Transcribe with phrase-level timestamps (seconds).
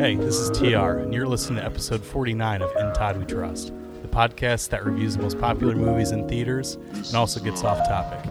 [0.00, 3.74] Hey, this is TR, and you're listening to episode 49 of In Todd We Trust,
[4.00, 8.22] the podcast that reviews the most popular movies in theaters and also gets off topic.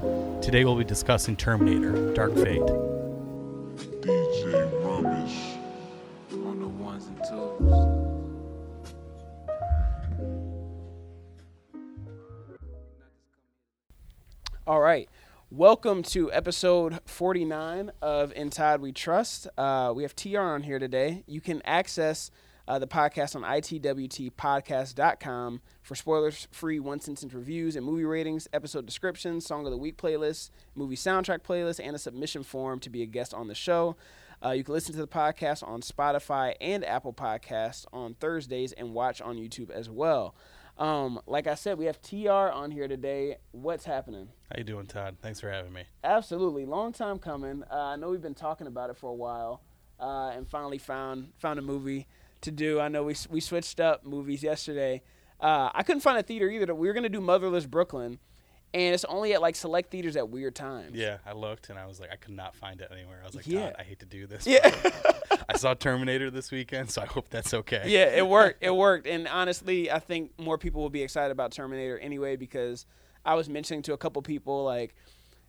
[0.41, 2.88] Today we'll be discussing Terminator Dark Fate.
[15.69, 19.47] Welcome to episode 49 of In Todd We Trust.
[19.55, 21.23] Uh, we have TR on here today.
[21.27, 22.31] You can access
[22.67, 28.87] uh, the podcast on itwtpodcast.com for spoilers free one sentence reviews and movie ratings, episode
[28.87, 33.03] descriptions, song of the week playlist, movie soundtrack playlist, and a submission form to be
[33.03, 33.95] a guest on the show.
[34.43, 38.95] Uh, you can listen to the podcast on Spotify and Apple Podcasts on Thursdays and
[38.95, 40.33] watch on YouTube as well.
[40.79, 43.37] Um, like I said, we have TR on here today.
[43.51, 44.29] What's happening?
[44.49, 45.17] How you doing, Todd?
[45.21, 45.83] Thanks for having me.
[46.05, 47.63] Absolutely, long time coming.
[47.69, 49.61] Uh, I know we've been talking about it for a while,
[49.99, 52.07] uh, and finally found found a movie
[52.41, 52.79] to do.
[52.79, 55.01] I know we we switched up movies yesterday.
[55.41, 56.73] Uh, I couldn't find a theater either.
[56.73, 58.19] We were gonna do Motherless Brooklyn,
[58.73, 60.95] and it's only at like select theaters at weird times.
[60.95, 63.19] Yeah, I looked and I was like, I could not find it anywhere.
[63.21, 63.73] I was like, Yeah.
[63.77, 64.45] I hate to do this.
[64.45, 64.69] Yeah.
[65.49, 67.83] I saw Terminator this weekend, so I hope that's okay.
[67.87, 68.63] yeah, it worked.
[68.63, 69.07] It worked.
[69.07, 72.85] And honestly, I think more people will be excited about Terminator anyway because
[73.25, 74.93] I was mentioning to a couple people like,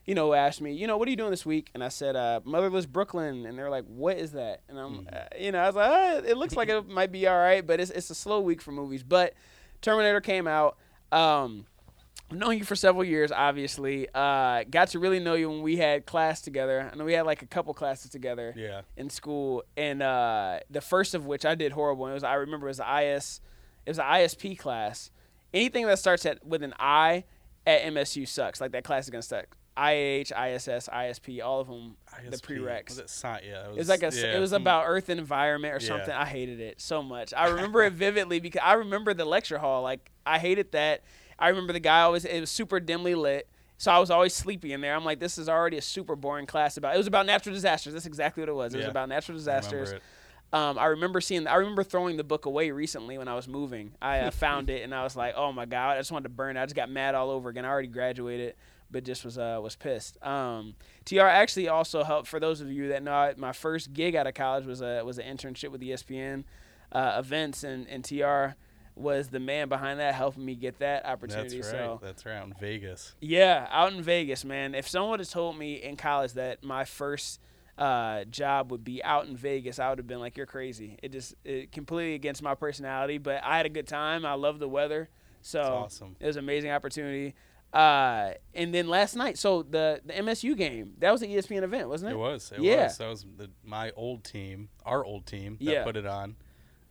[0.07, 1.71] you know, asked me, you know, what are you doing this week?
[1.75, 4.63] And I said, uh, Motherless Brooklyn, and they're like, what is that?
[4.69, 7.27] And I'm, uh, you know, I was like, uh, it looks like it might be
[7.27, 9.03] all right, but it's it's a slow week for movies.
[9.03, 9.35] But
[9.83, 10.79] Terminator came out.
[11.13, 11.67] Um,
[12.39, 14.09] known you for several years, obviously.
[14.15, 16.91] Uh, got to really know you when we had class together.
[16.93, 18.83] I know we had like a couple classes together Yeah.
[18.97, 22.07] in school, and uh, the first of which I did horrible.
[22.07, 23.41] It was I remember it was the IS,
[23.87, 25.11] it was an ISP class.
[25.53, 27.25] Anything that starts at with an I
[27.67, 28.61] at MSU sucks.
[28.61, 29.57] Like that class is gonna suck.
[29.77, 31.97] IH, ISS, ISP, all of them.
[32.29, 32.59] The ISP.
[32.59, 32.89] prereqs.
[32.89, 33.65] Was it sci- Yeah.
[33.65, 35.89] It was, It was like a, yeah, it was about Earth and environment or Yeah.
[35.89, 36.15] something.
[36.15, 37.33] I hated it so much.
[37.35, 39.83] I remember it vividly because I remember the lecture hall.
[39.83, 41.03] Like I hated that.
[41.41, 42.25] I remember the guy always.
[42.25, 44.95] It was super dimly lit, so I was always sleepy in there.
[44.95, 46.95] I'm like, this is already a super boring class about.
[46.95, 47.95] It was about natural disasters.
[47.95, 48.75] That's exactly what it was.
[48.75, 50.01] It was about natural I remember disasters.
[50.53, 51.47] Um, I remember seeing.
[51.47, 53.93] I remember throwing the book away recently when I was moving.
[54.03, 56.31] I uh, found it and I was like, "Oh my god!" I just wanted to
[56.31, 56.61] burn it.
[56.61, 57.65] I just got mad all over again.
[57.65, 58.55] I already graduated,
[58.91, 60.23] but just was uh, was pissed.
[60.27, 60.75] Um,
[61.05, 62.27] Tr actually also helped.
[62.27, 65.03] For those of you that know, it, my first gig out of college was a
[65.05, 66.45] was an internship with ESPN
[66.91, 68.57] uh, events, and and Tr
[69.01, 71.57] was the man behind that, helping me get that opportunity.
[71.61, 71.85] That's right.
[71.87, 72.43] So That's right.
[72.43, 73.15] In Vegas.
[73.21, 74.75] yeah, out in Vegas, man.
[74.75, 77.41] If someone would have told me in college that my first
[77.79, 81.13] uh, job would be out in Vegas, I would have been like, "You're crazy." It
[81.13, 84.27] just it completely against my personality, but I had a good time.
[84.27, 85.09] I love the weather,
[85.41, 86.17] so That's awesome.
[86.21, 87.35] it was an amazing opportunity.
[87.73, 91.89] Uh, and then last night, so the the MSU game that was an ESPN event,
[91.89, 92.15] wasn't it?
[92.15, 92.53] It was.
[92.53, 92.85] It Yeah.
[92.85, 92.99] was.
[92.99, 95.85] That was the, my old team, our old team that Yeah.
[95.85, 96.35] put it on.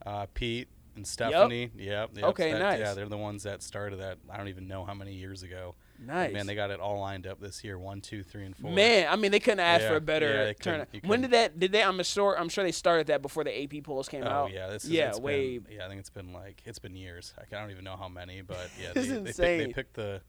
[0.06, 0.70] Uh, Pete
[1.00, 1.72] and Stephanie.
[1.76, 2.12] Yep.
[2.16, 2.80] yep, Okay, that- nice.
[2.80, 4.20] Yeah, they're the ones that started that.
[4.30, 5.76] I don't even know how many years ago.
[6.02, 6.34] Nice.
[6.34, 7.78] Man, they got it all lined up this year.
[7.78, 8.72] One, two, three, and four.
[8.72, 10.86] Man, I mean, they couldn't ask for a better yeah, turn.
[11.04, 11.60] When did that?
[11.60, 11.84] Did they?
[11.84, 12.40] I'm sure.
[12.40, 14.32] I'm sure they started that before the AP polls came out?
[14.32, 14.54] Oh out.
[14.54, 15.58] yeah, this is yeah, way.
[15.58, 17.34] Been, yeah, I think it's been like it's been years.
[17.38, 20.22] I don't even know how many, but yeah, they, they, pick, they picked the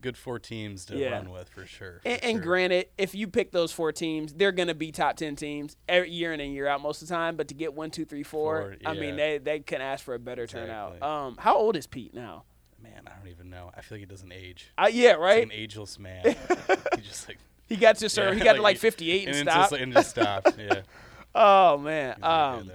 [0.00, 1.10] good four teams to Yeah.
[1.10, 2.00] run with for sure.
[2.02, 2.42] for And, and sure.
[2.42, 6.32] granted, if you pick those four teams, they're gonna be top ten teams every year
[6.32, 7.36] in and year out most of the time.
[7.36, 10.14] But to get one, two, three, four, Four, I mean, they they couldn't ask for
[10.14, 11.02] a better turnout.
[11.02, 12.44] Um, how old is Pete now?
[12.82, 13.70] man, I don't even know.
[13.76, 14.70] I feel like he doesn't age.
[14.78, 15.40] Uh, yeah, right.
[15.40, 16.22] like an ageless man.
[16.96, 17.36] he just like
[17.68, 18.32] He got to serve.
[18.32, 19.70] yeah, he got to like 58 and, and stop.
[19.70, 20.58] Just, and just stopped.
[20.58, 20.80] Yeah.
[21.34, 22.14] oh man.
[22.16, 22.70] He's Um.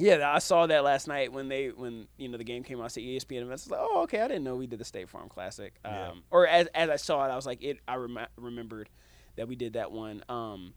[0.00, 2.96] Yeah, I saw that last night when they when you know the game came out.
[2.96, 3.66] I E ESPN events.
[3.66, 5.74] I was like, oh okay, I didn't know we did the State Farm Classic.
[5.84, 6.12] Um, Yeah.
[6.30, 7.78] or as as I saw it, I was like, it.
[7.86, 8.88] I rem- remembered
[9.36, 10.22] that we did that one.
[10.28, 10.74] Um,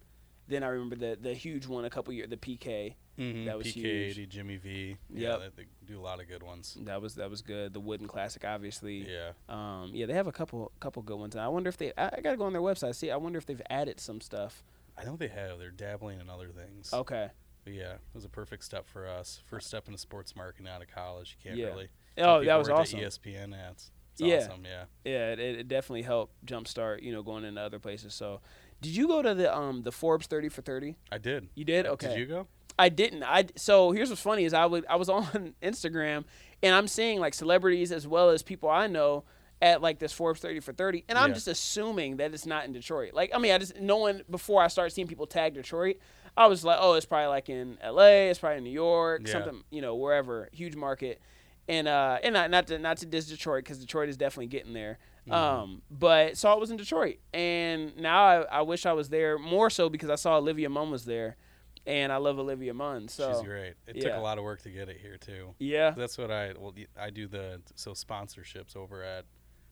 [0.47, 2.95] then I remember the the huge one a couple years, the PK.
[3.17, 3.85] Mhm, that was huge.
[3.85, 4.29] PK80, huge.
[4.29, 4.97] Jimmy V.
[5.13, 5.55] Yeah, Yep.
[5.55, 6.75] they, do a lot of good ones.
[6.81, 7.73] That was that was good.
[7.73, 9.07] The Wooden Classic, obviously.
[9.07, 9.33] Yeah.
[9.47, 11.35] Um, yeah, they have a couple couple good ones.
[11.35, 11.93] I wonder if they.
[11.97, 12.95] I, I gotta go on their website.
[12.95, 14.63] See, I wonder if they've added some stuff.
[14.97, 15.59] I know they have.
[15.59, 16.91] They're dabbling in other things.
[16.93, 17.29] Okay.
[17.63, 19.41] But yeah, it was a perfect step for us.
[19.45, 21.37] First step into sports marketing out of college.
[21.39, 21.67] You can't Yeah.
[21.67, 21.87] really.
[22.17, 22.99] Oh, that was awesome.
[22.99, 23.91] ESPN ads.
[24.13, 24.37] It's Yeah.
[24.37, 24.65] awesome.
[24.65, 24.85] Yeah.
[25.05, 27.01] Yeah, it, it definitely helped jumpstart.
[27.01, 28.13] You know, going into other places.
[28.13, 28.41] So,
[28.81, 30.95] did you go to the um the Forbes thirty for thirty?
[31.11, 31.49] I did.
[31.55, 31.85] You did.
[31.85, 32.09] Okay.
[32.09, 32.47] Did you go?
[32.77, 33.23] I didn't.
[33.23, 36.25] I so here's what's funny is I would I was on Instagram
[36.61, 39.23] and I'm seeing like celebrities as well as people I know
[39.61, 41.35] at like this Forbes 30 for 30 and I'm Yeah.
[41.35, 43.13] just assuming that it's not in Detroit.
[43.13, 45.97] Like I mean I just knowing before I start seeing people tag Detroit,
[46.35, 49.33] I was like, oh, it's probably like in LA, it's probably in New York, Yeah.
[49.33, 51.21] something, you know, wherever, huge market.
[51.67, 54.73] And uh and not not to not to diss Detroit cuz Detroit is definitely getting
[54.73, 54.97] there.
[55.27, 55.33] Mm-hmm.
[55.33, 59.37] Um but saw it was in Detroit and now I, I wish I was there
[59.37, 61.37] more so because I saw Olivia Munn was there
[61.87, 63.07] and I love Olivia Munn.
[63.07, 63.75] So She's great.
[63.87, 65.55] It took a lot of work to get it here too.
[65.59, 69.23] yeah, That's what I well I do the so sponsorships over at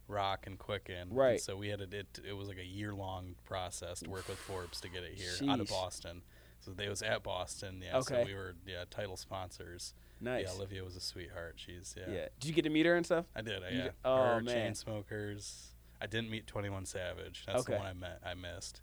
[0.08, 0.96] Rock and Quicken.
[1.10, 1.42] and Right.
[1.42, 2.20] so we had it, it.
[2.26, 5.32] It was like a year long process to work with Forbes to get it here
[5.50, 6.22] out of Boston.
[6.62, 7.82] So they was at Boston.
[7.84, 7.98] Yeah.
[7.98, 8.22] Okay.
[8.22, 9.94] So we were yeah title sponsors.
[10.20, 10.46] nice.
[10.48, 10.56] Yeah.
[10.56, 11.56] Olivia was a sweetheart.
[11.58, 12.14] She's yeah.
[12.14, 12.26] yeah.
[12.40, 13.26] Did you get to meet her and stuff?
[13.36, 13.64] I did.
[13.64, 13.90] I, yeah.
[14.06, 14.74] oh, Her, man.
[14.74, 15.66] Chainsmokers.
[16.00, 17.44] I didn't meet Twenty One Savage.
[17.46, 17.74] That's Okay.
[17.74, 18.22] the one I met.
[18.26, 18.82] I missed.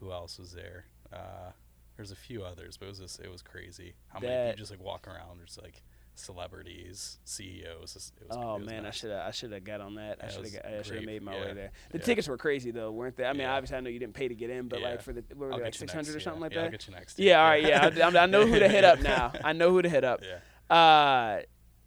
[0.00, 0.86] Who else was there?
[1.12, 1.50] Uh,
[1.96, 3.94] there's a few others, but it was just, it was crazy.
[4.08, 5.38] How many That- you just like walk around?
[5.38, 5.82] There's like
[6.14, 7.96] celebrities, CEOs.
[8.20, 10.18] It was, Oh it man, I should have I should have got on that.
[10.20, 11.44] I Yeah, it should have I should have made my Yeah.
[11.44, 11.70] way there.
[11.90, 12.04] The Yeah.
[12.04, 13.24] tickets were crazy though, weren't they?
[13.24, 15.22] I mean, obviously I know you didn't pay to get in, but like for the
[15.34, 16.70] what were they, like six hundred or something like yeah, I'll that.
[16.70, 17.18] get you next.
[17.18, 18.08] Yeah, all right, yeah.
[18.08, 19.32] I, I know who to hit up now.
[19.44, 20.22] I know who to hit up.
[20.22, 20.74] Yeah.
[20.74, 21.42] Uh,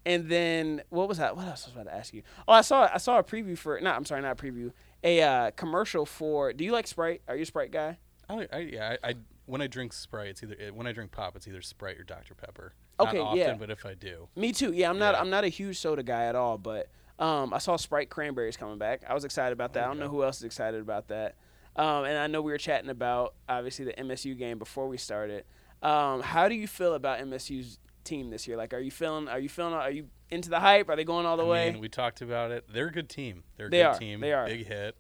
[0.06, 1.36] and then what was that?
[1.36, 2.24] What else was I about to ask you?
[2.48, 3.80] Oh, I saw I saw a preview for.
[3.82, 4.72] No, I'm sorry, not a preview.
[5.04, 6.54] A uh, commercial for.
[6.54, 7.22] Do you like Sprite?
[7.28, 7.98] Are you a Sprite guy?
[8.30, 9.14] I, I, yeah, I, I
[9.46, 12.04] when I drink Sprite, it's either it, when I drink pop, it's either Sprite or
[12.04, 12.74] Dr Pepper.
[13.00, 13.54] Okay, often, yeah.
[13.56, 14.72] but if I do, Me too.
[14.74, 15.14] Yeah, I'm not.
[15.16, 15.22] Yeah.
[15.22, 16.58] I'm not a huge soda guy at all.
[16.58, 16.90] But
[17.20, 19.02] um, I saw Sprite cranberries coming back.
[19.08, 19.84] I was excited about that.
[19.84, 20.06] I don't Okay.
[20.06, 21.36] know who else is excited about that.
[21.76, 25.46] Um, and I know we were chatting about obviously the MSU game before we started.
[25.84, 28.58] Um, how do you feel about MSU's team this year?
[28.58, 29.28] Like, are you feeling?
[29.28, 29.74] Are you feeling?
[29.76, 30.90] Are you into the hype?
[30.90, 31.64] Are they going all the way?
[31.64, 31.72] I way?
[31.74, 32.66] mean, we talked about it.
[32.72, 33.44] They're a good team.
[33.58, 34.00] They're a They good are.
[34.00, 34.22] team.
[34.22, 34.48] They are.
[34.48, 34.96] Big hit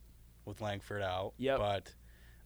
[0.45, 1.33] with Langford out.
[1.39, 1.57] Yep.
[1.57, 1.95] But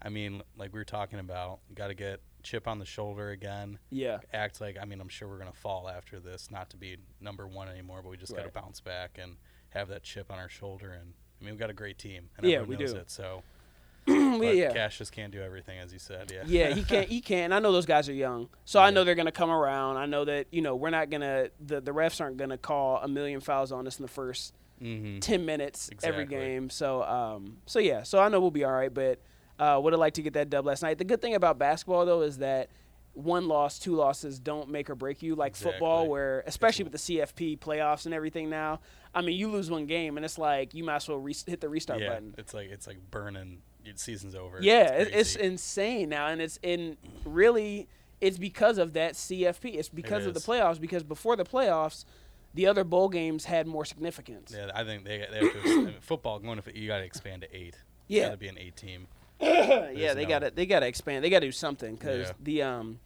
[0.02, 3.80] I mean, like we were talking about, got to get chip on the shoulder again.
[3.90, 4.20] yeah.
[4.34, 7.48] Act like I mean, I'm sure we're gonna fall after this, not to be number
[7.48, 8.54] one anymore, but we just got Right.
[8.54, 9.38] to bounce back and
[9.70, 10.92] have that chip on our shoulder.
[10.92, 13.00] And I mean, we've got a great team, and Yeah, everyone we knows do.
[13.00, 13.10] it.
[13.12, 13.44] So,
[14.06, 14.74] but yeah.
[14.74, 16.32] Cash just can't do everything, as you said.
[16.32, 16.44] Yeah.
[16.46, 17.08] yeah, he can't.
[17.08, 17.54] He can't.
[17.54, 19.98] I know those guys are young, so I know they're gonna come around.
[19.98, 21.50] I know that you know we're not gonna.
[21.66, 25.20] The the refs aren't gonna call a million fouls on us in the first mm-hmm.
[25.20, 26.48] ten minutes every Exactly.
[26.48, 26.70] game.
[26.72, 28.94] So um, so yeah, so I know we'll be all right.
[28.94, 29.20] But
[29.62, 30.98] uh, would have liked to get that dub last night.
[30.98, 32.70] The good thing about basketball though is that
[33.14, 36.98] one loss, two losses don't make or break you like football, where especially with the
[36.98, 38.80] CFP playoffs and everything now.
[39.14, 41.62] I mean, you lose one game and it's like you might as well re- hit
[41.62, 42.34] the restart yeah, button.
[42.38, 43.62] it's like it's like burning.
[43.86, 44.60] Your season's over.
[44.62, 47.88] Yeah, it's, it's insane now, and it's in really
[48.20, 49.76] it's because of that CFP.
[49.76, 50.80] It's because of the playoffs.
[50.80, 52.06] Because before the playoffs,
[52.54, 54.54] the other bowl games had more significance.
[54.56, 55.60] Yeah, I think they, they have to.
[55.60, 57.76] Ex- I mean, football going to you got to expand to eight.
[58.08, 58.26] Yeah.
[58.26, 59.08] got to be an eight team.
[59.96, 61.24] yeah, they no- got to they got to expand.
[61.24, 62.34] They got to do something because Yeah.
[62.42, 63.00] the um,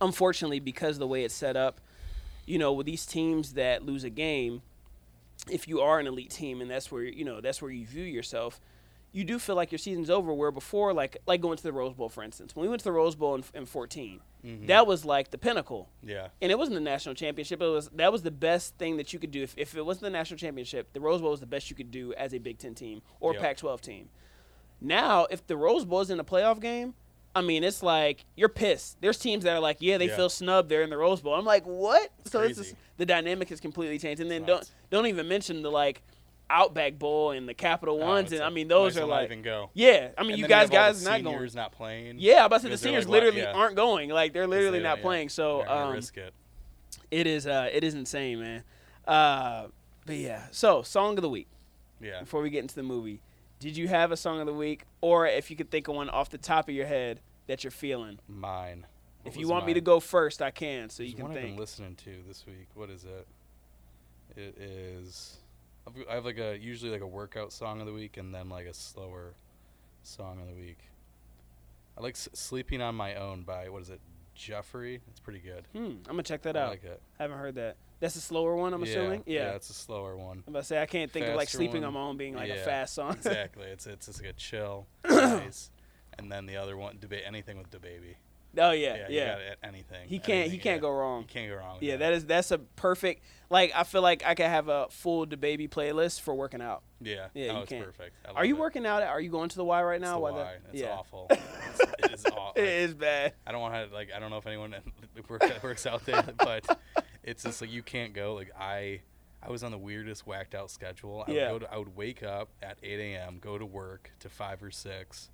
[0.00, 1.80] unfortunately because the way it's set up,
[2.46, 4.62] you know, with these teams that lose a game,
[5.50, 8.04] if you are an elite team and that's where you know that's where you view
[8.04, 8.60] yourself,
[9.12, 10.32] you do feel like your season's over.
[10.32, 12.84] Where before, like like going to the Rose Bowl, for instance, when we went to
[12.84, 14.66] the Rose Bowl in, in 14, Mhm.
[14.68, 15.88] that was like the pinnacle.
[16.02, 16.28] Yeah.
[16.40, 17.60] and it wasn't the national championship.
[17.62, 19.42] It was that was the best thing that you could do.
[19.42, 21.90] If, if it wasn't the national championship, the Rose Bowl was the best you could
[21.90, 23.42] do as a Big Ten team or Yep.
[23.42, 24.08] Pac-12 team.
[24.80, 26.94] Now, if the Rose Bowl is in a playoff game,
[27.34, 28.96] I mean, it's like you're pissed.
[29.00, 30.16] There's teams that are like, yeah, they Yeah.
[30.16, 30.68] feel snubbed.
[30.68, 31.34] They're in the Rose Bowl.
[31.34, 32.10] I'm like, what?
[32.24, 32.70] so it's crazy.
[32.70, 34.20] just, the dynamic has completely changed.
[34.20, 36.02] And then don't don't even mention the like
[36.48, 38.32] Outback Bowl and the Capital Oh, Ones.
[38.32, 39.30] it's And I mean, those are like,
[39.74, 40.08] yeah.
[40.18, 41.48] I mean, And you guys, guys not going.
[41.54, 42.16] not playing.
[42.18, 43.52] Yeah, I'm about to say the seniors like, literally Yeah.
[43.52, 44.10] aren't going.
[44.10, 45.02] Like they're literally they not yeah.
[45.04, 45.28] playing.
[45.28, 46.34] So um, risk it.
[47.12, 48.64] it is uh it is insane, man.
[49.06, 49.68] Uh
[50.06, 50.44] but yeah.
[50.50, 51.46] So, song of the week
[52.00, 52.20] Yeah.
[52.20, 53.20] before we get into the movie.
[53.60, 56.08] Did you have a song of the week or if you could think of one
[56.10, 58.18] off the top of your head that you're feeling?
[58.26, 58.86] Mine.
[59.22, 61.36] What if you want me to go first, I can so you can one I've
[61.36, 61.48] think.
[61.50, 62.68] been listening to this week.
[62.74, 63.26] What is it?
[64.36, 65.36] It is.
[65.86, 68.72] I've- like a usually like a workout song of the week and then like a
[68.74, 69.34] slower
[70.02, 70.78] song of the week.
[71.98, 74.00] I like S- "Sleeping on My Own" by what is it?
[74.34, 75.02] Jeffrey.
[75.10, 75.66] It's pretty good.
[75.72, 76.62] Hmm, I'm going to check that out.
[76.62, 76.70] I out.
[76.70, 77.02] like it.
[77.18, 77.76] Haven't heard that.
[78.00, 79.22] That's a slower one, I'm yeah, assuming.
[79.26, 79.40] Yeah.
[79.40, 80.42] yeah, it's a slower one.
[80.46, 81.88] I'm about to say I can't think of like sleeping one.
[81.88, 83.12] on my own being like a fast song.
[83.16, 83.66] exactly.
[83.66, 85.70] It's it's just like a chill, nice.
[86.18, 88.14] And then the other one, debate anything with DaBaby.
[88.58, 89.38] oh yeah, yeah.
[89.38, 90.08] You got anything.
[90.08, 90.80] He can't he can't yeah.
[90.80, 91.22] go wrong.
[91.22, 91.78] You can't go wrong.
[91.80, 91.98] Yeah, that.
[91.98, 93.22] that is that's a perfect.
[93.50, 96.82] Like I feel like I could have a full DaBaby playlist for working out.
[97.02, 97.28] Yeah.
[97.34, 97.84] Yeah, oh, you it's can't.
[97.84, 98.16] perfect.
[98.34, 98.60] Are you it.
[98.60, 99.02] working out?
[99.02, 100.14] Are you going to the Y right It's now?
[100.14, 100.54] the Why why.
[100.72, 100.94] It's yeah.
[100.94, 101.30] awful.
[101.70, 102.52] It's, it is awful.
[102.56, 103.34] it is bad.
[103.46, 104.08] I don't want to like.
[104.14, 104.74] I don't know if anyone
[105.62, 106.78] works out there, but
[107.22, 108.34] it's just like you can't go.
[108.34, 109.00] Like I,
[109.42, 111.24] I was on the weirdest whacked out schedule.
[111.26, 111.52] I Yeah.
[111.52, 114.62] would go to, I would wake up at 8 a.m., go to work to five
[114.62, 115.30] or six,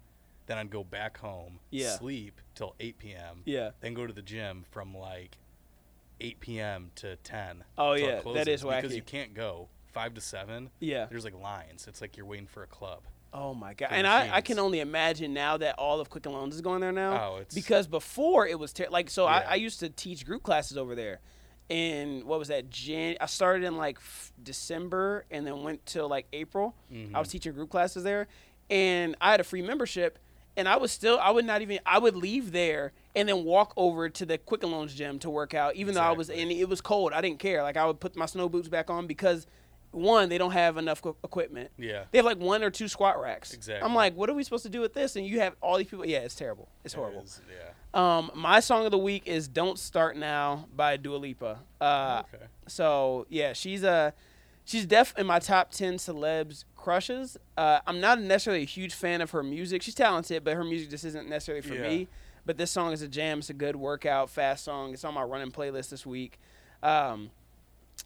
[0.47, 1.97] then I'd go back home, Yeah.
[1.97, 3.71] sleep till 8 p.m., Yeah.
[3.81, 5.39] then go to the gym from like
[6.21, 6.91] 8 p.m.
[6.97, 7.65] to 10.
[7.77, 10.71] Oh, yeah, that is because you can't go five to seven.
[10.81, 11.07] Yeah.
[11.07, 11.87] There's like lines.
[11.89, 13.01] It's like you're waiting for a club.
[13.33, 13.89] Oh my god!
[13.91, 16.93] And I, I can only imagine now that all of Quicken Loans is going there
[16.93, 17.23] now.
[17.23, 19.25] Oh, it's- because before it was ter- like so.
[19.25, 19.31] Yeah.
[19.33, 21.21] I, I used to teach group classes over there,
[21.69, 22.71] and what was that?
[22.71, 23.17] Jan.
[23.21, 26.75] I started in like f- December and then went till like April.
[26.93, 27.15] Mm-hmm.
[27.15, 28.29] I was teaching group classes there,
[28.71, 30.19] and I had a free membership.
[30.59, 33.73] and I was still I would not even I would leave there and then walk
[33.77, 36.43] over to the Quicken Loans gym to work out, even though I was Exactly.
[36.55, 37.13] and it was cold.
[37.13, 37.63] I didn't care.
[37.63, 39.47] Like I would put my snow boots back on because
[39.91, 41.71] one they don't have enough equipment.
[41.79, 42.05] Yeah.
[42.11, 43.53] They have like one or two squat racks.
[43.55, 43.87] Exactly.
[43.87, 45.17] I'm like, what are we supposed to do with this?
[45.17, 46.07] And you have all these people.
[46.07, 46.69] Yeah, it's terrible.
[46.85, 47.23] It's horrible.
[47.23, 47.71] is, yeah.
[47.95, 51.61] Um, my song of the week is "Don't Start Now" by Dua Lipa.
[51.81, 52.45] Uh, Okay.
[52.67, 54.13] so yeah, she's a
[54.65, 57.37] she's def in my top ten celebs crushes.
[57.57, 59.83] Uh, I'm not necessarily a huge fan of her music.
[59.83, 61.83] She's talented, but her music just isn't necessarily for Yeah.
[61.83, 62.09] me.
[62.45, 63.39] But this song is a jam.
[63.41, 64.93] It's a good workout, fast song.
[64.93, 66.39] It's on my running playlist this week.
[66.83, 67.31] Um,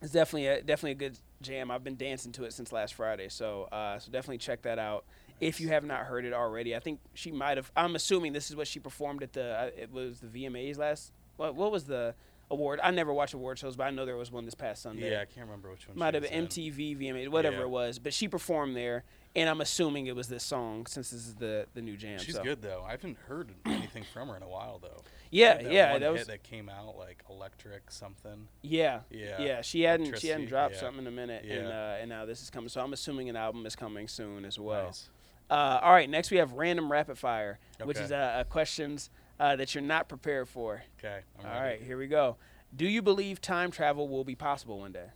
[0.01, 1.71] it's definitely a definitely a good jam.
[1.71, 5.05] I've been dancing to it since last Friday, so uh, so definitely check that out
[5.41, 6.77] if you have not heard it already.
[6.77, 7.71] I think she might have.
[7.77, 9.45] I'm assuming this is what she performed at the.
[9.59, 11.13] Uh, it was the VMAs last.
[11.37, 12.15] What what was the
[12.51, 12.81] award?
[12.83, 15.11] I never watch award shows, but I know there was one this past Sunday.
[15.11, 15.97] Yeah, I can't remember which one.
[15.99, 16.47] Might have been.
[16.47, 17.63] MTV, VMA, whatever Yeah.
[17.63, 17.99] it was.
[17.99, 19.05] But she performed there,
[19.35, 22.19] and I'm assuming it was this song since this is the the new jam.
[22.19, 22.43] She's so.
[22.43, 22.85] good though.
[22.87, 25.03] I haven't heard anything from her in a while though.
[25.33, 28.49] Yeah, That yeah, one that hit was that came out like electric something.
[28.63, 29.41] yeah, Yeah.
[29.41, 29.61] yeah.
[29.63, 30.81] She hadn't she hadn't dropped yeah.
[30.81, 32.69] something in a minute, and uh, and now this is coming.
[32.69, 34.87] So I'm assuming an album is coming soon as well.
[34.87, 35.09] Nice.
[35.51, 39.57] Uh, all right, next we have random rapid fire, which is uh, uh, questions uh,
[39.57, 40.83] that you're not prepared for.
[40.99, 41.21] Okay.
[41.41, 42.37] I'm All right, here we go.
[42.75, 45.09] Do you believe time travel will be possible one day?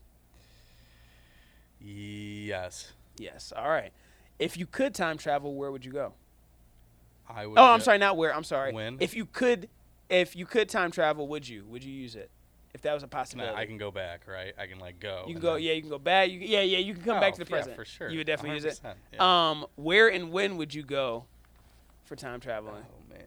[1.81, 2.93] Yes.
[3.17, 3.53] Yes.
[3.55, 3.93] All right.
[4.39, 6.15] If you could time travel, where would you go?
[7.29, 7.59] I would.
[7.59, 8.35] Oh, I'm sorry, not where.
[8.35, 8.73] I'm sorry.
[8.73, 8.97] When?
[9.01, 9.69] If you could,
[10.09, 11.65] if you could time travel, would you?
[11.69, 12.31] Would you use it?
[12.75, 14.53] If that was a possibility, I can go back, right?
[14.59, 15.25] I can like go.
[15.29, 15.55] you can go.
[15.55, 16.29] then- Yeah, you can go back.
[16.31, 16.79] You, yeah, yeah.
[16.79, 17.71] You can come back Oh, to the present.
[17.75, 18.09] yeah, for sure.
[18.11, 18.81] You would definitely use it.
[19.13, 19.51] yeah.
[19.51, 21.25] Um, where and when would you go
[22.05, 22.85] for time traveling?
[22.85, 23.21] Oh man.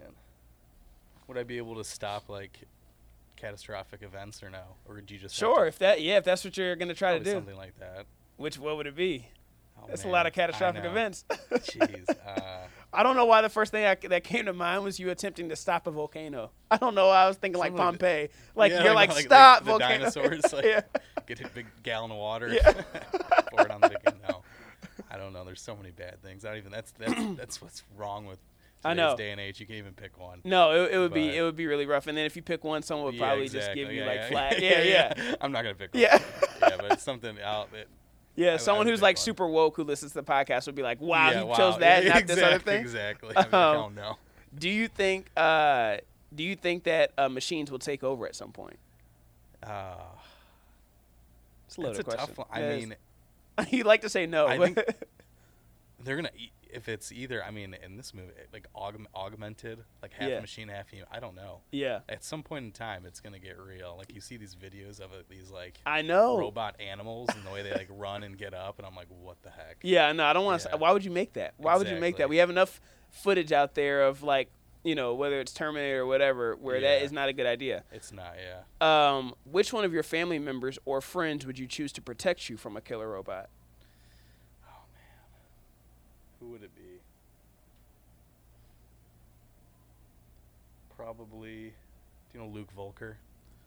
[1.27, 2.59] Would I be able to stop like
[3.37, 4.63] catastrophic events or no?
[4.87, 5.61] Or would you just Sure.
[5.61, 7.31] to- If that, yeah, if that's what you're gonna try to do.
[7.31, 8.05] something like that?
[8.35, 9.29] Which what would it be?
[9.79, 11.23] Oh, That's a lot of catastrophic events.
[11.51, 12.09] Jeez.
[12.09, 15.09] Uh, I don't know why the first thing I, that came to mind was you
[15.09, 16.51] attempting to stop a volcano.
[16.71, 17.07] I don't know.
[17.07, 18.29] why I was thinking like Something like Pompeii.
[18.55, 19.97] Like yeah, you're like, like, stop the volcano.
[20.09, 20.81] dinosaurs like yeah.
[21.27, 22.71] get a big gallon of water, Yeah.
[23.51, 24.41] pour it on the no.
[25.11, 25.43] I don't know.
[25.43, 26.43] There's so many bad things.
[26.45, 26.71] I don't even.
[26.71, 28.39] That's that's that's what's wrong with
[28.85, 29.15] I know.
[29.17, 29.59] day and age.
[29.59, 30.41] You can't even pick one.
[30.43, 32.07] No, it, it would be it would be really rough.
[32.07, 33.83] And then if you pick one, someone would Yeah, probably just exactly.
[33.83, 34.27] give you like yeah.
[34.29, 34.61] flat.
[34.61, 36.01] Yeah, yeah, I'm not gonna pick one.
[36.01, 36.19] yeah.
[36.61, 37.69] yeah, but it's something out.
[37.73, 37.87] It,
[38.37, 40.83] Yeah, I someone would who's like super woke who listens to the podcast would be
[40.83, 41.55] like, "Wow, yeah, he wow.
[41.55, 43.29] chose that, Yeah, not exactly, this other thing." Exactly.
[43.35, 44.17] I'm like, Um, oh no.
[44.57, 45.27] Do you think?
[45.35, 45.97] Uh,
[46.33, 48.77] do you think that uh, machines will take over at some point?
[49.63, 49.95] Uh,
[51.65, 52.47] It's a that's a tough one.
[52.51, 52.95] I mean,
[53.71, 54.47] you'd like to say no.
[54.47, 54.87] I but- think-
[56.03, 57.43] they're gonna e- if it's either.
[57.43, 60.39] I mean, in this movie, like aug- augmented, like half Yeah.
[60.39, 61.07] machine, half human.
[61.11, 61.61] I don't know.
[61.71, 63.95] yeah, At some point in time, it's gonna get real.
[63.97, 66.37] Like you see these videos of it, these like I know.
[66.37, 69.41] robot animals and the way they like run and get up, and I'm like, what
[69.43, 69.77] the heck?
[69.81, 70.69] Yeah, no, I don't want to.
[70.69, 70.75] Yeah.
[70.77, 71.53] Why would you make that?
[71.57, 72.29] Why would you make that?
[72.29, 72.79] We have enough
[73.11, 74.49] footage out there of like,
[74.83, 77.05] you know, whether it's Terminator or whatever, where that Yeah.
[77.05, 77.83] is not a good idea.
[77.91, 78.35] It's not.
[78.37, 78.61] Yeah.
[79.15, 82.57] Um, which one of your family members or friends would you choose to protect you
[82.57, 83.49] from a killer robot?
[86.47, 87.01] Oh who would it be?
[90.95, 91.73] Probably.
[92.31, 93.17] Do you know Luke Volker?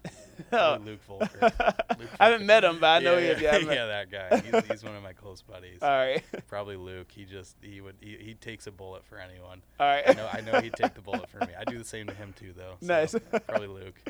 [0.51, 1.39] Probably Luke Volker.
[1.99, 3.43] Luke I haven't met him, but I know yeah, he.
[3.45, 4.41] Yeah, haven't yeah, that guy.
[4.41, 5.83] He's, he's one of my close buddies.
[5.83, 7.09] All right, Probably Luke.
[7.11, 9.63] He just he would he, he takes a bullet for anyone.
[9.79, 10.05] all right.
[10.07, 11.53] I know I know he'd take the bullet for me.
[11.59, 12.77] I do the same to him too though.
[12.81, 13.15] so Nice.
[13.47, 14.01] Probably Luke.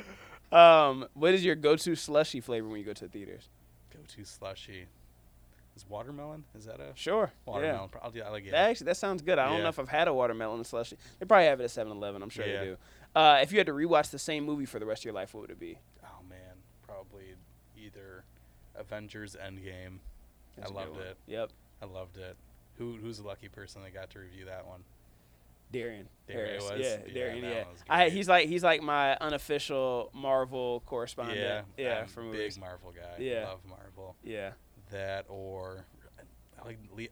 [0.52, 3.48] Um, what is your go-to slushy flavor when you go to the theaters?
[3.92, 4.86] Go to slushy.
[5.80, 6.44] Is watermelon?
[6.54, 7.32] Is that a Sure.
[7.46, 7.88] watermelon?
[7.88, 8.46] Pro- I'll do, I like it.
[8.46, 8.52] Yeah.
[8.52, 9.38] That actually, that sounds good.
[9.38, 10.96] I don't know if I've had a watermelon slushy.
[11.18, 12.22] They probably have it at 7-Eleven.
[12.22, 12.58] I'm sure Yeah.
[12.60, 12.76] they do.
[13.14, 15.32] Uh, if you had to rewatch the same movie for the rest of your life,
[15.34, 15.78] what would it be?
[16.04, 17.34] Oh man, probably
[17.76, 18.24] either
[18.76, 19.98] Avengers Endgame.
[20.56, 21.16] That's I loved it.
[21.26, 21.50] Yep.
[21.82, 22.36] I loved it.
[22.76, 24.84] Who who's the lucky person that got to review that one?
[25.72, 26.08] Darian.
[26.26, 26.72] Darian was?
[26.80, 27.44] Yeah, Yeah, Darian.
[27.44, 31.38] Yeah, I, he's like he's like my unofficial Marvel correspondent.
[31.38, 32.54] yeah, yeah, I'm for movies.
[32.54, 33.22] big Marvel guy.
[33.22, 33.46] Yeah.
[33.48, 34.16] love Marvel.
[34.24, 34.50] Yeah,
[34.92, 35.84] That or
[36.60, 37.06] I like Le-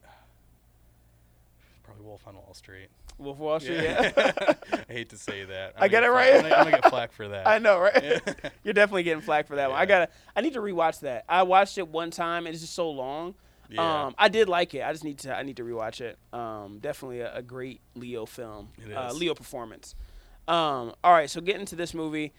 [1.83, 2.89] probably Wolf on Wall Street.
[3.19, 3.83] Wolf Wall Street.
[3.83, 4.13] Yeah,
[4.73, 5.75] I hate to say that.
[5.77, 6.35] I I'm get it right?
[6.35, 7.47] I'm gonna, I'm gonna get flack for that.
[7.49, 8.03] I know, right?
[8.03, 8.19] Yeah.
[8.65, 9.79] You're definitely getting flack for that one.
[9.79, 10.09] I gotta.
[10.37, 11.25] I need to rewatch that.
[11.29, 13.35] I watched it one time and it's just so long.
[13.71, 14.05] Yeah.
[14.07, 14.83] Um, I did like it.
[14.83, 15.35] I just need to.
[15.35, 16.19] I need to rewatch it.
[16.33, 18.69] Um, definitely a, a great Leo film.
[18.79, 19.13] It Uh.
[19.13, 19.95] Leo performance.
[20.47, 22.33] Um, all right, so getting to this movie.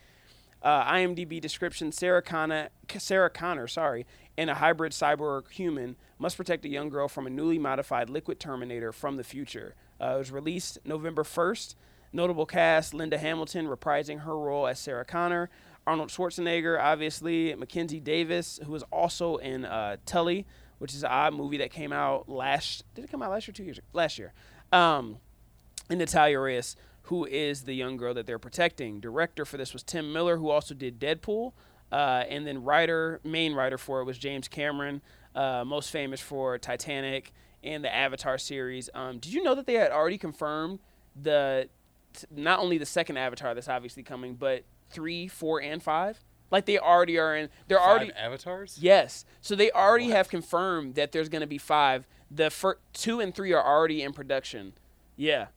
[0.64, 4.06] Uh, IMDb description: Sarah Connor, Sarah Connor, sorry,
[4.40, 8.40] and a hybrid cyborg human must protect a young girl from a newly modified liquid
[8.40, 9.76] Terminator from the future.
[10.00, 11.76] Uh, it was released November 1st.
[12.14, 15.50] Notable cast: Linda Hamilton reprising her role as Sarah Connor,
[15.86, 20.46] Arnold Schwarzenegger, obviously, Mackenzie Davis, who was also in uh, Tully,
[20.78, 22.86] which is an odd movie that came out last.
[22.96, 23.54] Did it come out last year?
[23.54, 23.80] Two years?
[23.80, 23.88] ago?
[23.92, 24.32] Last year.
[24.72, 25.18] Um,
[25.90, 29.02] and Natalia Reyes, who is the young girl that they're protecting.
[29.02, 31.52] Director for this was Tim Miller, who also did Deadpool,
[31.92, 35.02] uh, and then writer, main writer for it was James Cameron,
[35.36, 38.90] uh, most famous for Titanic and the Avatar series.
[38.94, 40.80] Um, did you know that they had already confirmed
[41.22, 41.70] the
[42.14, 46.24] t- not only the second Avatar that's obviously coming, but three, four, and five?
[46.52, 47.50] Like they already are in.
[47.68, 48.78] They're Five already avatars.
[48.82, 49.24] Yes.
[49.42, 50.16] So they already What?
[50.16, 52.08] have confirmed that there's going to be five.
[52.32, 54.74] The fir- two and three are already in production.
[55.16, 55.48] Yeah.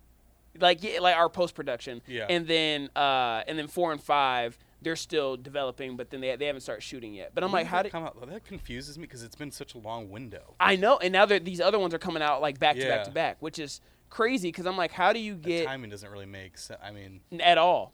[0.61, 2.03] Like yeah, like our post production.
[2.07, 2.27] Yeah.
[2.29, 6.47] And then uh and then four and five they're still developing, but then they they
[6.47, 7.33] haven't started shooting yet.
[7.35, 8.29] But I'm When like, how did come out?
[8.29, 10.55] That confuses me because it's been such a long window.
[10.61, 10.99] I know?
[10.99, 13.59] And now these other ones are coming out like back to back to back, which
[13.59, 16.81] is crazy because I'm like, how do you The get timing doesn't really make sense.
[16.85, 17.93] I mean, at all,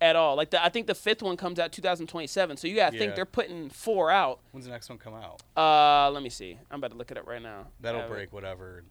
[0.00, 0.34] at all?
[0.36, 3.24] Like the, I think the fifth one comes out 2027, so you gotta think they're
[3.24, 4.40] putting four out.
[4.50, 5.40] when's the next one come out?
[5.56, 6.58] Uh, let me see.
[6.70, 7.68] I'm about to look it up right now.
[7.80, 8.82] That'll break whatever,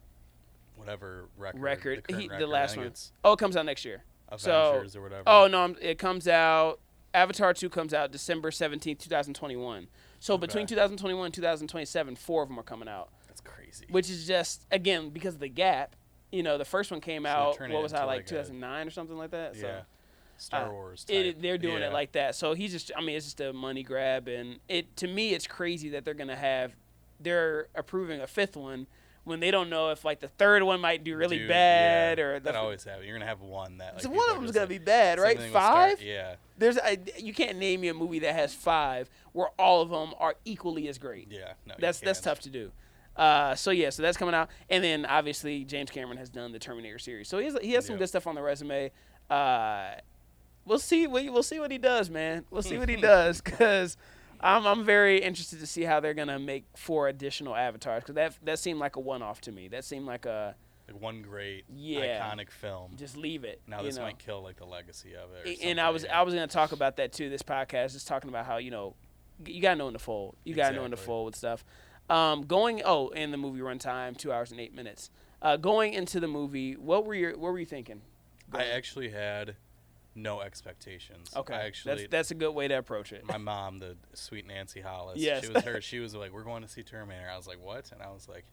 [0.77, 1.61] whatever record.
[1.61, 2.03] record.
[2.07, 2.43] The, He, record.
[2.43, 2.93] I last one.
[3.23, 4.03] Oh, it comes out next year.
[4.31, 5.23] Avengers or whatever.
[5.27, 6.79] Oh no, I'm- it comes out.
[7.13, 9.87] Avatar two comes out December seventeenth, two thousand twenty one.
[10.19, 13.85] So between 2021 and 2027, four of them are coming out, that's crazy.
[13.89, 15.95] which is just again because of the gap.
[16.31, 17.59] You know, the first one came So out.
[17.59, 19.55] What was I like like a- 2009 or something like that?
[19.55, 19.81] yeah, So,
[20.37, 21.05] Star uh, Wars.
[21.09, 21.87] it, they're doing yeah.
[21.89, 22.35] it like that.
[22.35, 22.91] So he's just.
[22.95, 26.13] I mean, it's just a money grab, and it to me, it's crazy that they're
[26.13, 26.73] gonna have.
[27.19, 28.87] They're approving a fifth one
[29.23, 32.23] when they don't know if like the third one might do really Dude, bad yeah,
[32.23, 33.05] or that always happens.
[33.07, 33.95] You're gonna have one that.
[33.95, 35.35] Like, so one of them's gonna like- be bad, right?
[35.37, 36.01] thing with Star- Five.
[36.01, 39.89] yeah, There's I, you can't name me a movie that has five where all of
[39.89, 41.27] them are equally as great.
[41.31, 41.53] yeah.
[41.65, 42.71] No, that's that's tough to do.
[43.15, 46.59] Uh, so yeah, so that's coming out, and then obviously James Cameron has done the
[46.59, 48.91] Terminator series, so he has, he has some good stuff on the resume.
[49.29, 49.95] Uh,
[50.65, 52.45] we'll see we, we'll see what he does, man.
[52.51, 53.97] We'll see what he does because
[54.39, 58.33] I'm I'm very interested to see how they're gonna make four additional avatars because that
[58.43, 59.67] that seemed like a one off to me.
[59.67, 60.55] That seemed like a
[60.91, 62.29] Like one great Yeah.
[62.29, 62.95] iconic film.
[62.97, 63.61] just leave it.
[63.67, 64.03] now this know?
[64.03, 65.59] might kill like the legacy of it.
[65.63, 66.05] and I was.
[66.05, 67.29] I was gonna talk about that too.
[67.29, 68.95] This podcast just talking about how you know
[69.45, 70.35] you gotta know in the fold.
[70.43, 71.63] You gotta know in the fold with stuff.
[72.09, 75.09] Um, going oh, and the movie runtime two hours and eight minutes.
[75.41, 78.01] Uh, going into the movie, what were your what were you thinking?
[78.53, 79.55] I actually had
[80.13, 81.31] no expectations.
[81.35, 83.25] Okay, I actually that's that's a good way to approach it.
[83.25, 85.17] my mom, the sweet Nancy Hollis.
[85.19, 85.45] Yes.
[85.45, 85.81] She was her.
[85.81, 88.27] She was like, "We're going to see Terminator." I was like, "What?" And I was
[88.27, 88.45] like,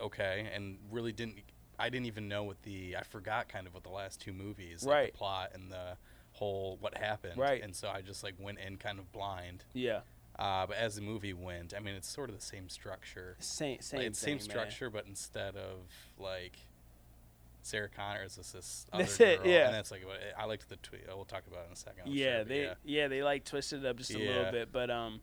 [0.00, 1.36] "Okay," and really didn't.
[1.78, 2.96] I didn't even know what the.
[2.96, 5.12] I forgot kind of what the last two movies, like Right.
[5.12, 5.96] the plot and the
[6.32, 7.36] whole what happened.
[7.38, 7.62] Right.
[7.62, 9.64] And so I just like went in kind of blind.
[9.74, 10.00] yeah,
[10.38, 13.36] Uh, but as the movie went, I mean, it's sort of the same structure.
[13.40, 14.56] same same Like, it's same thing, man.
[14.56, 15.78] structure, but instead of
[16.18, 16.58] like
[17.62, 19.66] Sarah Connor is this, this other That's it, girl, yeah.
[19.66, 21.02] and that's like what I liked the tweet.
[21.08, 22.74] We'll talk about it in a 2nd I'm yeah, sure, they yeah.
[22.84, 23.08] yeah.
[23.08, 25.20] they like twisted it up just a little bit, but um,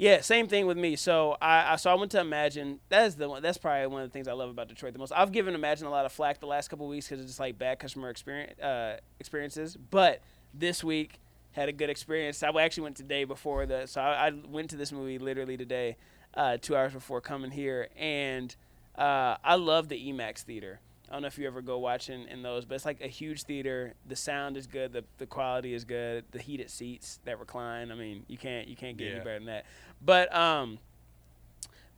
[0.00, 0.96] yeah, same thing with me.
[0.96, 2.78] So I, I so I went to Emagine.
[2.88, 3.38] That's the.
[3.40, 5.12] That's probably one of the things I love about Detroit the most.
[5.14, 7.58] I've given Emagine a lot of flack the last couple weeks because it's just like
[7.58, 10.22] bad customer experience uh, experiences, but
[10.54, 11.20] this week
[11.52, 12.42] had a good experience.
[12.42, 15.98] I actually went today before the so I, I went to this movie literally today,
[16.32, 18.56] uh, two hours before coming here, and
[18.96, 20.80] uh, I love the IMAX theater.
[21.10, 23.42] I don't know if you ever go watching in those, but it's like a huge
[23.42, 23.94] theater.
[24.06, 27.90] The sound is good, the the quality is good, the heated seats that recline.
[27.90, 29.66] I mean, you can't you can't get any better than that.
[30.00, 30.78] But um,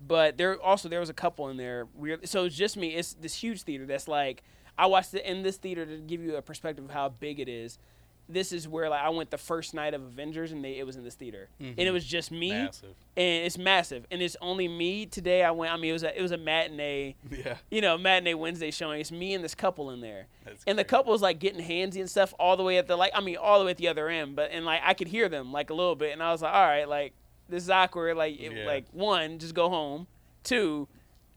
[0.07, 1.87] but there also there was a couple in there.
[1.95, 2.27] Weird.
[2.27, 2.89] So it's just me.
[2.95, 4.43] It's this huge theater that's like
[4.79, 7.49] I watched it in this theater to give you a perspective of how big it
[7.49, 7.79] is.
[8.29, 10.97] This is where like I went the first night of Avengers and they it was
[10.97, 11.93] in this theater and it Mhm.
[11.93, 12.95] was just me Massive.
[13.17, 15.43] and it's massive and it's only me today.
[15.43, 15.73] I went.
[15.73, 17.57] I mean it was a, it was a matinee Yeah.
[17.71, 19.01] you know, matinee Wednesday showing.
[19.01, 20.89] It's me and this couple in there, That's and the great.
[20.89, 23.13] couple was like getting handsy and stuff all the way at the like.
[23.15, 25.29] I mean, all the way at the other end, but and like I could hear
[25.29, 27.13] them like a little bit, and I was like, all right, like
[27.49, 28.17] this is awkward.
[28.17, 28.65] Like, it, Yeah.
[28.67, 30.07] like one, just go home.
[30.43, 30.89] Two,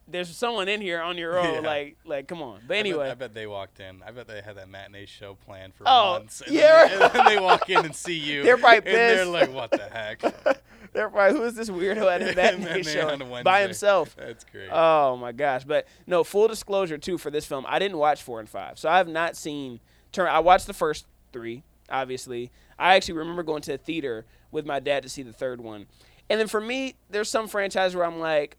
[0.08, 1.56] there's someone in here on your own.
[1.56, 1.60] Yeah.
[1.62, 2.60] Like, like come on.
[2.68, 4.02] But I bet- anyway, I bet, they walked in.
[4.06, 6.42] I bet they had that matinee show planned for Oh, months.
[6.42, 6.88] And yeah.
[6.88, 8.44] Then they, and then they walk in and see you.
[8.44, 10.22] They're probably And they're like, "What the heck?"
[10.94, 14.16] they're probably who is this weirdo at a matinee show by himself?
[14.16, 14.70] That's great.
[14.72, 15.64] Oh my gosh!
[15.64, 18.90] But no, full disclosure too for this film, I didn't watch four and five, so
[18.90, 19.80] I have not seen.
[20.12, 20.28] Turn.
[20.28, 22.50] I watched the first three, obviously.
[22.80, 25.88] I actually remember going to a theater with my dad to see the third one,
[26.30, 28.56] and then for me, there's some franchise where I'm like,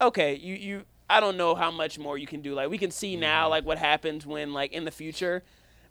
[0.00, 0.82] okay, you you.
[1.10, 2.54] I don't know how much more you can do.
[2.54, 5.42] Like we can see now, like what happens when like in the future.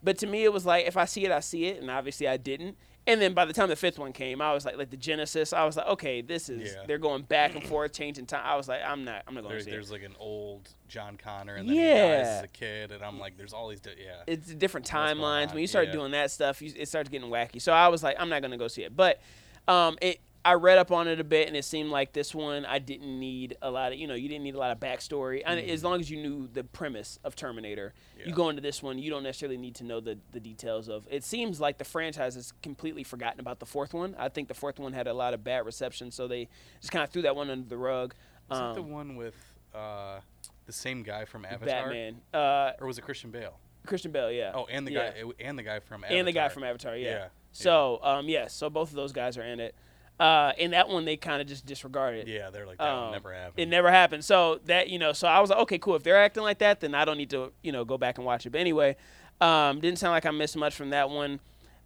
[0.03, 2.27] But to me, it was like if I see it, I see it, and obviously
[2.27, 2.77] I didn't.
[3.07, 5.55] And then by the time the fifth one came, I was like, like the Genisys,
[5.55, 6.83] I was like, okay, this is Yeah.
[6.85, 8.41] they're going back and forth, changing time.
[8.43, 9.71] I was like, I'm not, I'm not going to see it.
[9.71, 12.17] there's like an old John Connor, and then he Yeah.
[12.17, 14.23] dies as a kid, and I'm like, there's all these, di- yeah.
[14.27, 15.51] it's different timelines.
[15.53, 15.93] When you start Yeah.
[15.93, 17.61] doing that stuff, you, it starts getting wacky.
[17.61, 18.93] So I was like, I'm not gonna go see it.
[18.93, 19.21] But
[19.69, 22.65] um, it, I read up on it a bit, and it seemed like this one
[22.65, 25.41] I didn't need a lot of, you know, you didn't need a lot of backstory.
[25.45, 28.19] And as long as you knew the premise of Terminator, Mm-hmm.
[28.21, 28.27] Yeah.
[28.29, 31.05] you go into this one, you don't necessarily need to know the the details of.
[31.11, 34.15] It seems like the franchise has completely forgotten about the fourth one.
[34.17, 36.47] I think the fourth one had a lot of bad reception, so they
[36.81, 38.15] just kind of threw that one under the rug.
[38.49, 39.35] Was it the Um, one with
[39.75, 40.21] uh,
[40.65, 41.67] the same guy from Avatar?
[41.67, 43.59] Batman, uh, Or was it Christian Bale?
[43.85, 44.51] Christian Bale, yeah.
[44.55, 45.11] Oh, and the Yeah.
[45.11, 46.17] guy and the guy from Avatar.
[46.17, 47.09] and the guy from Avatar, yeah.
[47.09, 49.75] Yeah, So, um, yes, so both of those guys are in it.
[50.19, 52.27] Uh, in that one, they kind of just disregarded.
[52.27, 53.53] Yeah, they're like that Um, never happened.
[53.57, 54.25] It never happened.
[54.25, 55.95] So that you know, so I was like, okay, cool.
[55.95, 58.25] If they're acting like that, then I don't need to you know go back and
[58.25, 58.49] watch it.
[58.49, 58.95] But anyway,
[59.41, 61.39] um, didn't sound like I missed much from that one.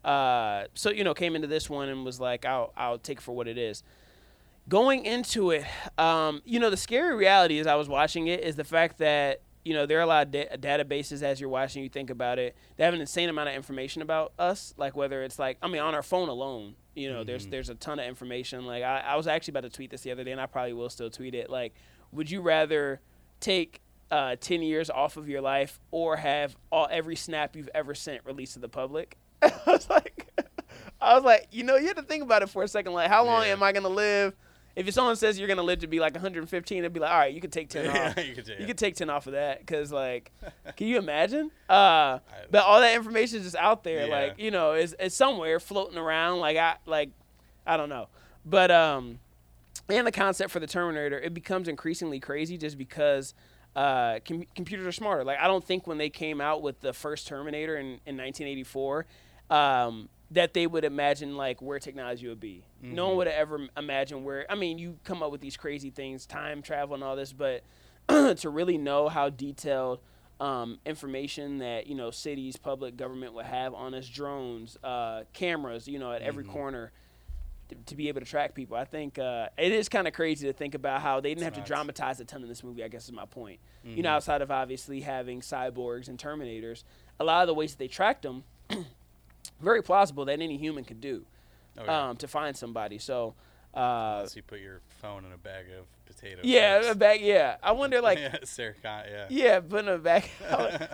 [0.05, 3.21] Uh, so you know, came into this one and was like, I'll I'll take it
[3.21, 3.83] for what it is.
[4.69, 5.65] Going into it,
[5.97, 9.41] um, you know, the scary reality as I was watching it is the fact that
[9.65, 11.83] you know there are a lot of da- databases as you're watching.
[11.83, 14.73] You think about it, they have an insane amount of information about us.
[14.77, 17.75] Like whether it's like I mean on our phone alone, you know, there's there's a
[17.75, 18.65] ton of information.
[18.65, 20.73] Like I, I was actually about to tweet this the other day, and I probably
[20.73, 21.49] will still tweet it.
[21.49, 21.73] Like,
[22.11, 22.99] would you rather
[23.39, 27.95] take uh, 10 years off of your life or have all every snap you've ever
[27.95, 29.17] sent released to the public?
[29.41, 30.27] I was like,
[31.01, 32.93] I was like, you know, you have to think about it for a second.
[32.93, 33.53] Like, how long Yeah.
[33.53, 34.35] am I gonna live?
[34.75, 37.33] If someone says you're gonna live to be like 115, it'd be like, all right,
[37.33, 38.25] you could take 10 yeah, off.
[38.25, 40.31] you could, You could take 10 off of that because, like,
[40.77, 41.51] can you imagine?
[41.69, 44.07] Uh, but all that information is just out there.
[44.07, 44.13] Yeah.
[44.13, 46.39] Like, you know, it's, it's somewhere floating around.
[46.39, 47.09] Like, I, like,
[47.65, 48.07] I don't know.
[48.45, 49.19] But, um,
[49.89, 53.33] and the concept for the Terminator, it becomes increasingly crazy just because
[53.75, 55.23] uh, com- computers are smarter.
[55.23, 59.05] Like, I don't think when they came out with the first Terminator in, in 1984,
[59.49, 62.63] um, that they would imagine like where technology would be.
[62.81, 64.45] No one would have ever imagined where.
[64.49, 67.63] I mean, you come up with these crazy things, time travel and all this, but
[68.09, 69.99] to really know how detailed
[70.39, 75.87] um, information that you know cities, public government would have on us, drones, uh, cameras,
[75.87, 76.91] you know, at every corner.
[77.69, 80.45] To, to be able to track people, I think uh, it is kind of crazy
[80.47, 81.69] to think about how they didn't have nuts.
[81.69, 82.83] to dramatize a ton in this movie.
[82.83, 83.59] I guess is my point.
[83.85, 86.83] You know, outside of obviously having cyborgs and Terminators,
[87.19, 88.43] a lot of the ways that they tracked them,
[89.59, 91.25] very plausible that any human could do
[91.77, 92.09] Oh, yeah.
[92.09, 92.97] um, to find somebody.
[92.97, 93.33] So,
[93.73, 96.43] uh, Unless you put your phone in a bag of potatoes.
[96.43, 96.91] yeah, chips.
[96.91, 97.21] a bag.
[97.21, 98.19] Yeah, I wonder like.
[98.19, 99.27] yeah, Sarah Con- yeah.
[99.29, 100.29] Yeah, putting it back.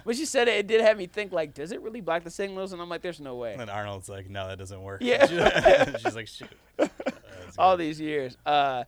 [0.04, 2.30] when she said it, it did have me think like, does it really block the
[2.30, 2.74] signals?
[2.74, 3.56] And I'm like, there's no way.
[3.58, 5.02] And Arnold's like, no, that doesn't work.
[5.02, 5.26] Yeah.
[5.98, 6.50] She's like, shoot.
[7.58, 8.84] Uh, All these years, uh,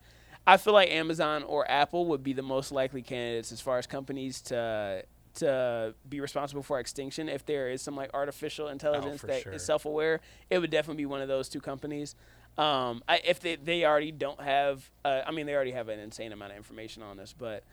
[0.45, 3.87] I feel like Amazon or Apple would be the most likely candidates as far as
[3.87, 5.03] companies to
[5.35, 7.29] to be responsible for extinction.
[7.29, 9.59] If there is some like artificial intelligence for that is sure.
[9.59, 12.15] self-aware, it would definitely be one of those two companies.
[12.57, 15.99] Um, I, if they, they already don't have, uh, I mean, they already have an
[15.99, 17.63] insane amount of information on us, but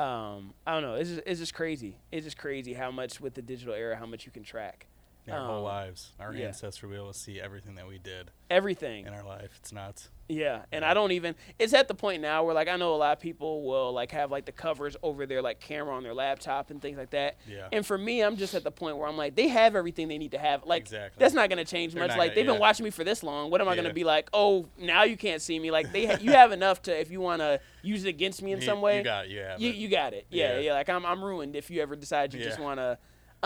[0.00, 0.94] um, I don't know.
[0.94, 1.98] It's just, it's just crazy.
[2.12, 4.86] It's just crazy how much with the digital era, how much you can track.
[5.28, 6.12] Our whole um, lives.
[6.20, 6.46] Our yeah.
[6.46, 9.06] ancestors will be able to see everything that we did Everything.
[9.06, 9.50] in our life.
[9.60, 10.08] It's nuts.
[10.28, 11.36] Yeah, and I don't even.
[11.56, 14.10] It's at the point now where like I know a lot of people will like
[14.10, 17.36] have like the covers over their like camera on their laptop and things like that.
[17.48, 17.68] Yeah.
[17.72, 20.18] And for me, I'm just at the point where I'm like, they have everything they
[20.18, 20.64] need to have.
[20.66, 21.20] Like Exactly.
[21.20, 22.10] that's not gonna change They're much.
[22.10, 23.50] not Like they've been watching me for this long.
[23.52, 23.82] What am I Yeah.
[23.82, 24.28] gonna be like?
[24.32, 25.70] Oh, now you can't see me.
[25.70, 28.50] Like they, ha- you have enough to if you want to use it against me
[28.50, 28.98] in You- some way.
[28.98, 29.30] You got it.
[29.30, 29.76] You have you, it.
[29.76, 30.26] you got it.
[30.30, 30.58] Yeah, Yeah.
[30.60, 30.72] yeah.
[30.72, 32.64] Like I'm, I'm ruined if you ever decide you just Yeah.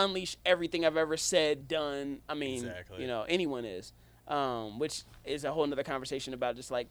[0.04, 2.20] Unleash everything I've ever said, done.
[2.28, 3.02] I mean, Exactly.
[3.02, 3.92] you know, anyone is,
[4.28, 6.88] um, which is a whole nother conversation about just like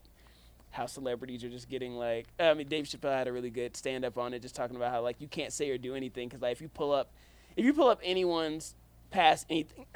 [0.72, 2.28] how celebrities are just getting like.
[2.40, 4.92] I mean, Dave Chappelle had a really good stand up on it, just talking about
[4.92, 7.12] how like you can't say or do anything because like if you pull up,
[7.56, 8.76] if you pull up anyone's
[9.12, 9.86] past anything,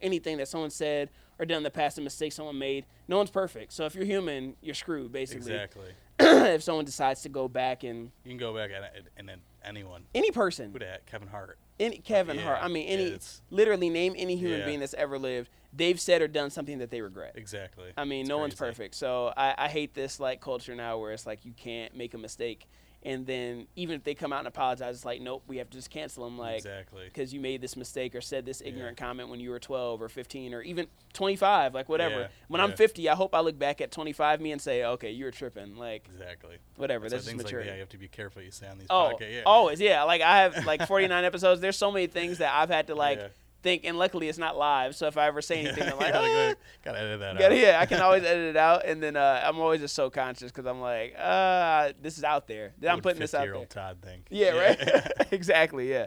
[0.00, 3.30] anything that someone said or done in the past, a mistake someone made, no one's
[3.30, 3.72] perfect.
[3.72, 5.52] So if you're human, you're screwed basically.
[5.52, 5.88] Exactly.
[6.20, 8.84] if someone decides to go back and You can go back and,
[9.16, 10.04] and, and anyone.
[10.14, 11.06] any person, Who that?
[11.06, 11.58] Kevin Hart.
[11.80, 12.58] Any oh, Kevin Yeah, Hart.
[12.62, 14.66] I mean, any it's- literally name any human Yeah.
[14.66, 15.48] being that's ever lived.
[15.74, 17.32] They've said or done something that they regret.
[17.34, 17.92] Exactly.
[17.96, 18.94] I mean, It's no one's perfect.
[18.94, 22.18] So I, I hate this like culture now where it's like you can't make a
[22.18, 22.66] mistake,
[23.04, 25.76] and then even if they come out and apologize, it's like nope, we have to
[25.76, 26.38] just cancel them.
[26.38, 27.04] Like exactly.
[27.04, 30.08] because you made this mistake or said this ignorant comment when you were 12 or
[30.08, 32.20] 15 or even 25, like whatever.
[32.20, 35.10] Yeah, When I'm 50, I hope I look back at 25 me and say, okay,
[35.10, 35.76] you were tripping.
[35.76, 36.56] Like Exactly.
[36.76, 37.08] whatever.
[37.08, 37.68] That's just things like maturity.
[37.70, 39.32] that, you have to be careful you say on these Oh, podcasts.
[39.32, 39.42] Yeah.
[39.46, 40.02] always, yeah.
[40.04, 41.60] Like I have like 49 episodes.
[41.60, 43.28] There's so many things that I've had to like Yeah.
[43.62, 44.94] Think, and luckily it's not live.
[44.96, 47.60] So if I ever say anything, I'm like, Yeah, "Ah." gotta, edit that Gotta- out.
[47.60, 50.50] yeah, I can always edit it out, and then uh, I'm always just so conscious
[50.52, 52.72] because I'm like, uh, this is out there.
[52.78, 53.64] Then I'm putting this out there.
[53.66, 54.26] Todd think?
[54.30, 55.12] Yeah, right.
[55.32, 55.90] exactly.
[55.90, 56.06] Yeah.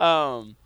[0.00, 0.56] Um,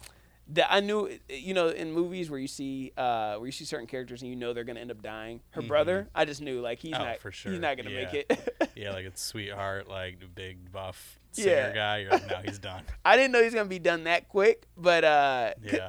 [0.52, 3.86] that I knew, you know, in movies where you see, uh, where you see certain
[3.86, 5.40] characters and you know they're gonna end up dying.
[5.50, 7.02] Her brother, I just knew like he's Mm-hmm.
[7.02, 7.52] Oh, not, for sure.
[7.52, 8.56] he's not gonna make it.
[8.74, 11.44] yeah, like it's sweetheart, like the big buff Yeah.
[11.44, 11.98] singer guy.
[11.98, 12.82] You're like, no, he's done.
[13.04, 15.88] I didn't know he was gonna be done that quick, but uh, Yeah.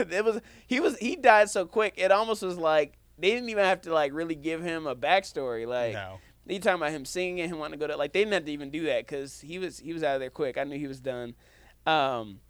[0.10, 1.94] it was he was he died so quick.
[1.96, 5.66] It almost was like they didn't even have to like really give him a backstory.
[5.66, 6.18] Like no.
[6.46, 8.44] they talking about him singing and him wanting to go to like they didn't have
[8.46, 10.58] to even do that because he was he was out of there quick.
[10.58, 11.34] I knew he was done.
[11.86, 12.40] Um,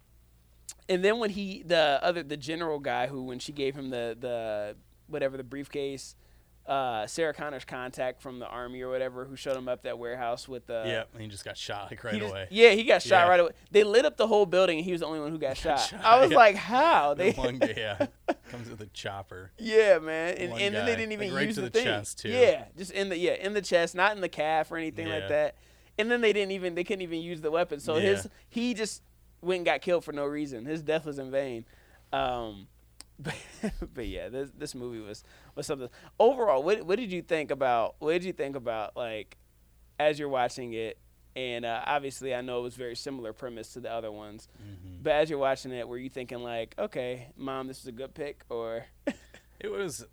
[0.89, 4.15] and then when he the other the general guy who when she gave him the
[4.19, 4.75] the
[5.07, 6.15] whatever the briefcase,
[6.71, 10.47] uh, Sarah Connor's contact from the army or whatever who showed him up that warehouse
[10.47, 12.47] with the yeah, and he just got shot like right just- away.
[12.49, 13.27] yeah, he got shot Yeah.
[13.27, 13.51] right away.
[13.71, 15.79] They lit up the whole building, and he was the only one who got shot.
[15.81, 16.37] shot, I was yeah.
[16.37, 17.31] like, how The they?
[17.33, 18.05] one guy, yeah,
[18.49, 19.51] comes with a chopper.
[19.57, 21.83] yeah, man, and, and then they didn't even like, right use to the, the thing.
[21.83, 22.29] chest, too.
[22.29, 25.15] Yeah, just in the yeah in the chest, not in the calf or anything Yeah.
[25.15, 25.55] like that.
[25.97, 27.79] And then they didn't even they couldn't even use the weapon.
[27.81, 29.03] So his he just
[29.41, 30.65] went and got killed for no reason.
[30.65, 31.65] His death was in vain.
[32.13, 32.67] Um,
[33.21, 33.35] but,
[33.93, 35.23] but yeah, this this movie was
[35.55, 35.89] was something.
[36.19, 37.95] Overall, what what did you think about?
[37.99, 39.37] What did you think about like
[39.99, 40.97] as you're watching it?
[41.33, 44.49] And uh, obviously, I know it was very similar premise to the other ones.
[44.57, 47.93] hmm But as you're watching it, were you thinking like, okay, mom, this is a
[47.93, 48.85] good pick, or
[49.61, 50.05] It was,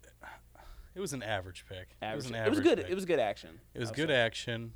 [0.94, 1.96] it was an average pick.
[2.00, 2.46] It was average?
[2.46, 2.78] It was good.
[2.78, 2.90] pick.
[2.90, 3.58] It was good action.
[3.74, 4.74] It was good action.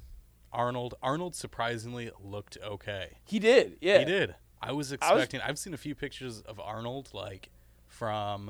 [0.52, 3.18] Arnold, Arnold surprisingly looked okay.
[3.24, 3.76] He did.
[3.80, 4.00] Yeah.
[4.00, 4.34] He did.
[4.60, 5.40] I was I was- expecting.
[5.42, 7.50] I've seen a few pictures of Arnold like
[7.92, 8.46] from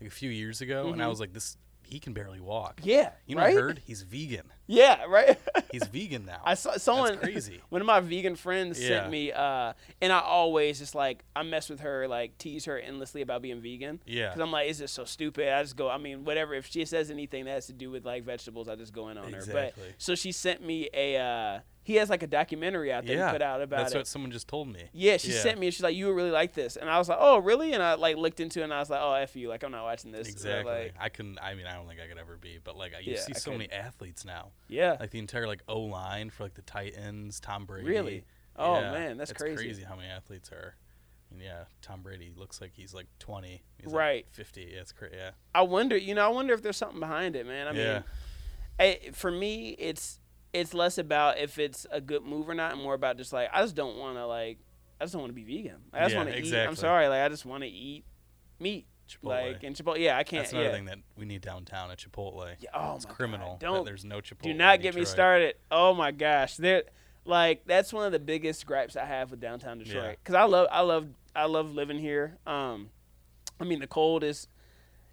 [0.00, 1.10] like a few years ago, and I Mhm.
[1.10, 1.56] was like, this.
[1.86, 2.80] He can barely walk.
[2.82, 3.12] Yeah.
[3.26, 3.54] You know, right?
[3.54, 4.50] what I heard he's vegan.
[4.66, 5.04] Yeah.
[5.04, 5.38] Right.
[5.72, 6.40] He's vegan now.
[6.44, 7.60] I saw someone crazy.
[7.68, 8.88] One of my vegan friends Yeah.
[9.00, 12.78] sent me, uh, and I always just like I mess with her, like tease her
[12.78, 14.00] endlessly about being vegan.
[14.06, 14.28] yeah.
[14.28, 15.48] Because I'm like, is this so stupid?
[15.52, 16.54] I just go, I mean, whatever.
[16.54, 19.18] If she says anything that has to do with like vegetables, I just go in
[19.18, 19.38] on her.
[19.38, 19.84] Exactly.
[19.88, 21.16] But so she sent me a.
[21.18, 23.26] Uh, he has like a documentary out that yeah.
[23.26, 23.98] he put out about That's it.
[23.98, 24.84] what someone just told me.
[24.94, 25.40] Yeah, she Yeah.
[25.40, 25.66] sent me.
[25.66, 27.82] and She's like, "You would really like this," and I was like, "Oh, really?" And
[27.82, 29.50] I like looked into it, and I was like, "Oh, f you!
[29.50, 30.72] Like, I'm not watching this." Exactly.
[30.72, 31.38] Like, I couldn't.
[31.42, 33.38] I mean, I don't think I could ever be, but like you Yeah, see I
[33.38, 34.52] so many athletes now.
[34.68, 34.96] Yeah.
[35.00, 37.86] Like the entire like O line for like the Titans, Tom Brady.
[37.88, 38.24] Really?
[38.56, 39.52] Oh, Yeah, man, that's crazy.
[39.54, 39.82] it's crazy.
[39.82, 40.76] how many athletes are.
[41.30, 43.62] And yeah, Tom Brady looks like he's like 20.
[43.82, 44.24] He's Right.
[44.26, 44.60] Like 50.
[44.72, 45.16] Yeah, it's crazy.
[45.16, 45.30] Yeah.
[45.54, 45.96] I wonder.
[45.96, 47.66] You know, I wonder if there's something behind it, man.
[47.68, 47.92] I Yeah.
[47.94, 48.04] mean,
[48.78, 50.20] I, for me, it's
[50.52, 53.48] it's less about if it's a good move or not, and more about just like
[53.52, 54.58] I just don't want to like
[55.00, 55.80] I just don't want to be vegan.
[55.92, 56.54] I just Yeah, want to eat.
[56.54, 58.04] I'm sorry, like I just want to eat
[58.60, 58.86] meat.
[59.08, 59.24] Chipotle.
[59.52, 59.98] Like and Chipotle.
[59.98, 60.42] Yeah, I can't.
[60.42, 60.74] That's another yeah.
[60.74, 62.54] thing that we need downtown at Chipotle.
[62.58, 64.42] Yeah, oh it's my God, criminal that Don't there's no Chipotle.
[64.42, 65.56] do not in get me started.
[65.70, 66.84] Oh my gosh, there.
[67.24, 69.84] Like that's one of the biggest gripes I have with downtown Yeah.
[69.84, 70.16] Detroit.
[70.24, 72.36] Cause I love, I love, I love living here.
[72.46, 72.90] Um,
[73.60, 74.48] I mean the cold is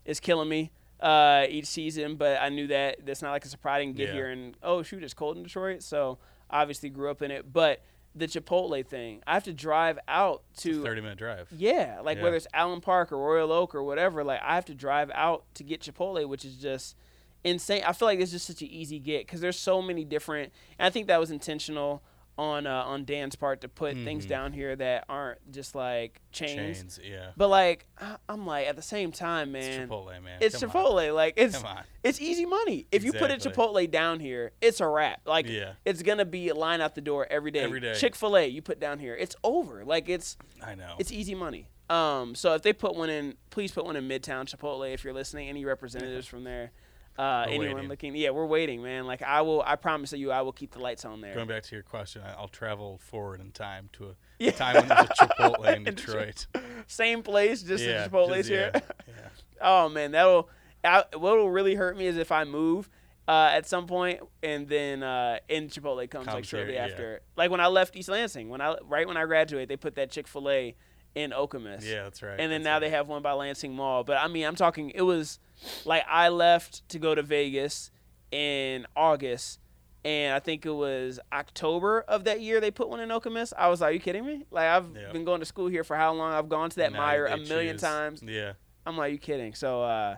[0.03, 3.77] is killing me uh, each season, but I knew that that's not like a surprise.
[3.77, 4.13] I didn't get Yeah.
[4.13, 5.83] here and oh shoot, it's cold in Detroit.
[5.83, 6.17] So
[6.49, 7.81] obviously grew up in it, but
[8.13, 11.47] the Chipotle thing, I have to drive out It's a to 30 minute drive.
[11.51, 12.23] yeah, like Yeah.
[12.23, 15.45] whether it's Allen Park or Royal Oak or whatever, like I have to drive out
[15.55, 16.95] to get Chipotle, which is just
[17.43, 17.83] insane.
[17.85, 20.51] I feel like it's just such an easy get because there's so many different.
[20.77, 22.03] And I think that was intentional
[22.37, 24.29] on uh, on Dan's part to put things Mhm.
[24.29, 26.77] down here that aren't just like chains.
[26.79, 26.99] Chains.
[27.03, 27.31] Yeah.
[27.37, 30.37] But like I- I'm like at the same time, It's man, Chipotle, man.
[30.41, 31.13] it's Come Chipotle.
[31.13, 31.83] Like it's on.
[32.03, 32.87] it's easy money.
[32.91, 35.21] If you put a Chipotle down here, it's a wrap.
[35.25, 35.73] Like Yeah.
[35.85, 37.59] it's gonna be a line out the door every day.
[37.59, 37.93] Every day.
[37.95, 39.83] Chick Fil A, you put down here, it's over.
[39.85, 40.95] Like it's I know.
[40.99, 41.67] it's easy money.
[41.89, 45.13] Um, so if they put one in, please put one in Midtown Chipotle if you're
[45.13, 45.49] listening.
[45.49, 46.71] Any representatives from there,
[47.17, 47.89] uh, We're anyone waiting.
[47.89, 48.15] looking?
[48.15, 49.05] Yeah, we're waiting, man.
[49.05, 51.33] Like I will, I promise you, I will keep the lights on there.
[51.35, 54.51] Going back to your question, I'll travel forward in time to a Yeah.
[54.51, 56.47] time when there's a Chipotle in Detroit.
[56.87, 58.71] Same place, just yeah, the Chipotle's just- here.
[58.73, 59.13] Yeah, yeah.
[59.61, 60.49] oh man, that'll.
[60.83, 62.89] I, what'll really hurt me is if I move.
[63.27, 67.21] Uh, at some point, and then uh, and Chipotle comes, like shortly here, after.
[67.37, 70.09] Like when I left East Lansing, when I right when I graduated, they put that
[70.09, 70.75] Chick Fil A
[71.15, 71.83] in Okemos.
[71.85, 72.39] Yeah, that's right.
[72.39, 72.79] and then that's now right.
[72.79, 74.03] they have one by Lansing Mall.
[74.03, 74.91] But I mean, I'm talking.
[74.91, 75.39] It was
[75.85, 77.91] like I left to go to Vegas
[78.31, 79.59] in August,
[80.05, 83.51] and I think it was October of that year they put one in Okemos.
[83.57, 84.45] I was like, "Are you kidding me?
[84.51, 85.11] Like I've Yeah.
[85.11, 86.31] been going to school here for how long?
[86.33, 88.23] I've gone to that Now Meijer a million choose- times.
[88.23, 88.53] Yeah.
[88.85, 89.53] I'm like, you kidding?
[89.53, 90.15] So, uh,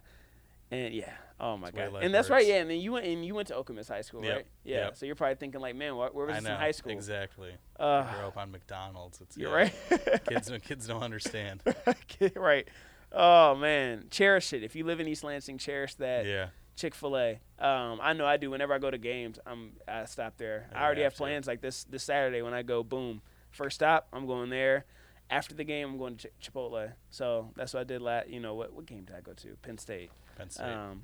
[0.71, 2.03] and yeah." Oh my That's god!
[2.03, 2.61] And that's right, yeah.
[2.61, 4.45] And then you went and you went to Okemos High School, Yep, right?
[4.63, 4.77] Yeah.
[4.85, 4.95] yep.
[4.95, 6.53] So you're probably thinking like, man, what, where was I this know.
[6.53, 6.91] in high school?
[6.93, 7.51] Exactly.
[7.83, 9.19] Uh, I grew up on McDonald's.
[9.19, 9.69] It's you're yeah.
[9.89, 10.25] right.
[10.29, 11.61] kids, don't- kids don't understand.
[12.35, 12.67] right.
[13.11, 14.63] Oh man, cherish it.
[14.63, 16.47] If you live in East Lansing, cherish that yeah.
[16.77, 17.31] Chick Fil A.
[17.59, 18.49] Um, I know I do.
[18.49, 20.67] Whenever I go to games, I'm I stop there.
[20.71, 22.83] Yeah, I already have plans like this this Saturday when I go.
[22.83, 24.85] Boom, first stop, I'm going there.
[25.29, 26.93] After the game, I'm going to Ch- Chipotle.
[27.09, 28.29] So that's what I did last.
[28.29, 28.73] You know what?
[28.73, 29.57] What game did I go to?
[29.61, 30.09] Penn State.
[30.37, 30.71] Penn State.
[30.71, 31.03] Um,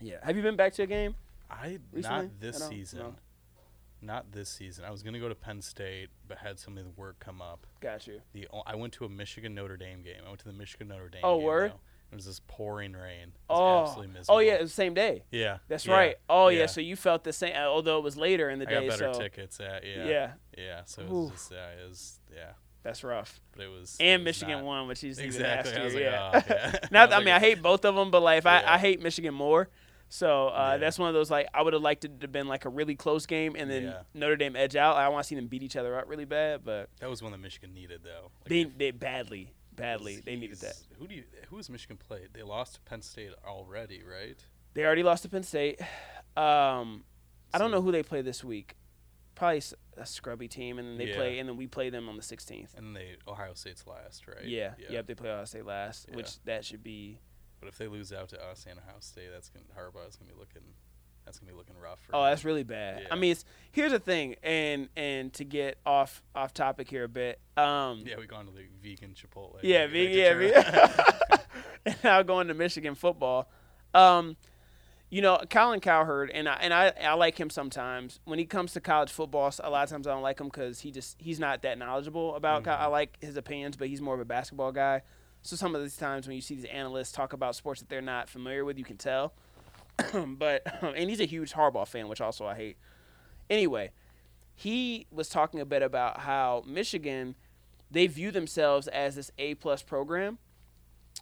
[0.00, 0.16] yeah.
[0.22, 1.14] Have you been back to a game?
[1.50, 2.22] I recently?
[2.22, 2.98] not this season.
[3.00, 3.14] No.
[4.02, 4.84] Not this season.
[4.84, 7.66] I was gonna go to Penn State, but had some of the work come up.
[7.80, 8.20] Got you.
[8.32, 10.22] The o- I went to a Michigan Notre Dame game.
[10.24, 11.20] I went to the Michigan Notre Dame.
[11.22, 11.70] Oh, game, word?
[11.72, 11.80] though.
[12.12, 13.28] It was this pouring rain.
[13.28, 13.82] It was Oh.
[13.82, 14.34] absolutely miserable.
[14.34, 15.22] Oh yeah, it was the same day.
[15.30, 15.58] Yeah.
[15.68, 16.16] That's yeah, right.
[16.28, 16.60] Oh yeah.
[16.60, 16.66] yeah.
[16.66, 18.88] So you felt the same, although it was later in the I got day.
[18.88, 20.04] better so tickets at yeah.
[20.06, 20.32] yeah.
[20.58, 20.80] Yeah.
[20.86, 21.32] So it was Oof.
[21.34, 22.52] just uh, it was yeah.
[22.82, 23.38] That's rough.
[23.54, 23.96] but it was.
[24.00, 25.72] it And was Michigan not- won, which is Exactly.
[25.72, 26.10] I even was nastier.
[26.32, 26.56] like, yeah.
[26.72, 26.88] oh, yeah.
[26.90, 28.72] Not, was I mean, like, I hate both of them, but like, if I, Yeah.
[28.74, 29.68] I hate Michigan more.
[30.12, 30.76] So uh, Yeah.
[30.78, 32.68] that's one of those like I would have liked it to have been like a
[32.68, 34.02] really close game, and then Yeah.
[34.12, 34.96] Notre Dame edge out.
[34.96, 37.32] I want to see them beat each other up really bad, but That was one
[37.32, 38.32] that Michigan needed, though.
[38.42, 40.74] Like, they they badly, badly they needed that.
[40.98, 41.24] Who do you?
[41.48, 42.30] Who has Michigan played?
[42.32, 44.36] They lost to Penn State already, right?
[44.74, 45.80] They already lost to Penn State.
[46.36, 47.04] Um,
[47.54, 48.76] I don't know who they play this week.
[49.34, 49.62] Probably
[49.96, 51.16] a scrubby team, and then they Yeah.
[51.16, 52.76] play, and then we play them on the 16th.
[52.76, 54.44] And they Ohio State's last, right?
[54.44, 56.16] Yeah, yep, they play Ohio State last, Yeah.
[56.16, 57.18] which that should be.
[57.60, 60.38] But if they lose out to us and Ohio State, that's gonna Harbaugh's gonna be
[60.38, 60.62] looking.
[61.26, 62.00] That's gonna be looking rough.
[62.00, 62.30] For Oh, him.
[62.30, 63.02] that's really bad.
[63.02, 63.08] Yeah.
[63.10, 67.08] I mean, it's here's the thing, and and to get off off topic here a
[67.08, 67.38] bit.
[67.56, 69.58] Um, Yeah, we gone to the vegan Chipotle.
[69.62, 71.40] Yeah, you, yeah, big.
[71.86, 73.48] and now going to Michigan football.
[73.94, 74.36] Um,
[75.10, 78.20] you know, Colin Cowherd, and I and I, I like him sometimes.
[78.24, 80.80] When he comes to college football, a lot of times I don't like him because
[80.80, 82.64] he just he's not that knowledgeable about.
[82.64, 85.02] co- I like his opinions, but he's more of a basketball guy.
[85.42, 88.00] So some of these times when you see these analysts talk about sports that they're
[88.00, 89.32] not familiar with, you can tell.
[90.26, 92.76] but and he's a huge Harbaugh fan, which also I hate.
[93.48, 93.90] Anyway,
[94.54, 97.34] he was talking a bit about how Michigan
[97.90, 100.38] they view themselves as this A plus program,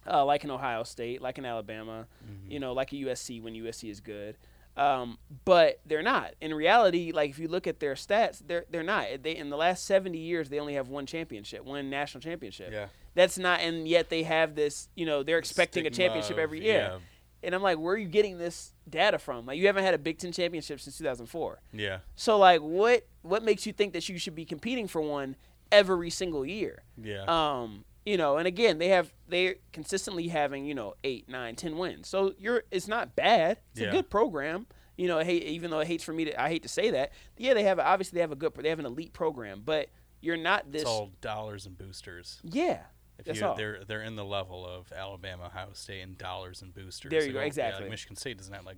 [0.05, 2.05] uh, like in Ohio State, like in Alabama,
[2.47, 4.37] you know, like a USC when USC is good.
[4.77, 6.35] Um, but they're not.
[6.39, 9.07] In reality, like if you look at their stats, they're they're not.
[9.23, 12.71] They in the last seventy years they only have one championship, one national championship.
[12.71, 12.87] Yeah.
[13.19, 14.87] That's not, and yet they have this.
[14.95, 16.99] You know, they're expecting a championship of- every year.
[17.43, 19.45] And I'm like, where are you getting this data from?
[19.45, 21.61] Like, you haven't had a Big Ten championship since 2004.
[21.71, 21.99] Yeah.
[22.15, 25.35] So, like, what what makes you think that you should be competing for one
[25.71, 26.83] every single year?
[27.01, 27.23] Yeah.
[27.27, 31.77] Um, you know, and again, they have they're consistently having you know eight, nine, ten
[31.77, 32.07] wins.
[32.09, 33.59] So you're it's not bad.
[33.71, 33.87] It's Yeah.
[33.89, 34.67] a good program.
[34.97, 37.13] You know, hey, even though it hates for me to I hate to say that.
[37.37, 39.87] Yeah, they have obviously they have a good they have an elite program, but
[40.21, 40.81] you're not this.
[40.81, 42.41] it's all dollars and boosters.
[42.43, 42.81] yeah,
[43.19, 43.55] If that's you, all.
[43.55, 47.09] they're they're in the level of Alabama, Ohio State, and dollars and boosters.
[47.11, 47.81] There you go, don't- yeah, exactly.
[47.83, 48.77] like Michigan State doesn't have like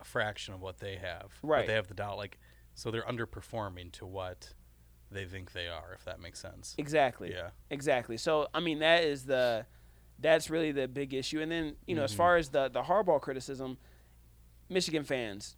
[0.00, 1.32] a fraction of what they have.
[1.42, 1.60] Right.
[1.60, 2.16] But they have the dollar.
[2.16, 2.38] Like,
[2.74, 4.54] so they're underperforming to what
[5.10, 5.92] they think they are.
[5.94, 6.74] If that makes sense.
[6.78, 7.30] Exactly.
[7.32, 7.50] Yeah.
[7.70, 8.16] Exactly.
[8.16, 9.66] So I mean that is the
[10.18, 11.40] that's really the big issue.
[11.40, 12.16] And then you know as Mhm.
[12.16, 13.78] far as the the Harbaugh criticism,
[14.68, 15.56] Michigan fans,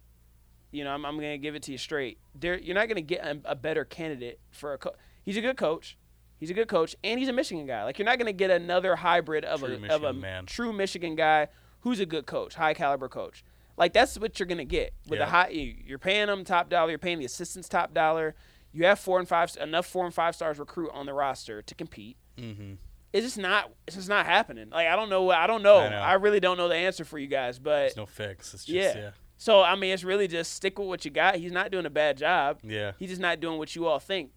[0.71, 2.19] you know I'm I'm gonna give it to you straight.
[2.35, 5.57] There you're not gonna get a, a better candidate for a co- he's a good
[5.57, 5.97] coach.
[6.41, 7.83] He's a good coach, and he's a Michigan guy.
[7.85, 10.45] Like you're not gonna get another hybrid of True a of a Michigan man.
[10.47, 11.47] true Michigan guy
[11.81, 13.43] who's a good coach, high caliber coach.
[13.77, 15.25] Like that's what you're gonna get with Yeah.
[15.25, 15.47] the high.
[15.49, 16.89] you- You're paying them top dollar.
[16.89, 18.35] You're paying the assistants top dollar.
[18.73, 21.75] You have four and five enough four and five stars recruit on the roster to
[21.75, 22.17] compete.
[22.37, 22.73] Mm-hmm.
[23.13, 23.71] It's just not.
[23.85, 24.69] It's just not happening.
[24.71, 25.29] Like I don't know.
[25.29, 25.77] I don't know.
[25.77, 27.59] I I, really don't know the answer for you guys.
[27.59, 28.53] But There's no fix.
[28.55, 28.97] It's just yeah.
[28.97, 29.09] yeah.
[29.37, 31.35] so I mean, it's really just stick with what you got.
[31.35, 32.59] He's not doing a bad job.
[32.63, 32.93] Yeah.
[32.97, 34.31] He's just not doing what you all think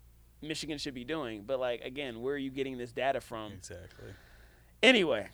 [0.45, 1.45] Michigan should be doing.
[1.47, 3.53] But like again, where are you getting this data from?
[3.53, 4.09] Exactly.
[4.83, 5.29] Anyway,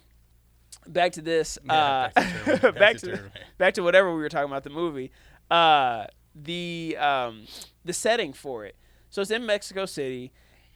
[0.87, 1.59] back to this.
[1.65, 2.73] Yeah, uh, back to Terminator.
[2.73, 3.21] back to
[3.59, 5.13] back to whatever we were talking about the movie.
[5.51, 7.47] Uh, the um,
[7.85, 8.77] the setting for it.
[9.11, 10.33] So it's in Mexico City,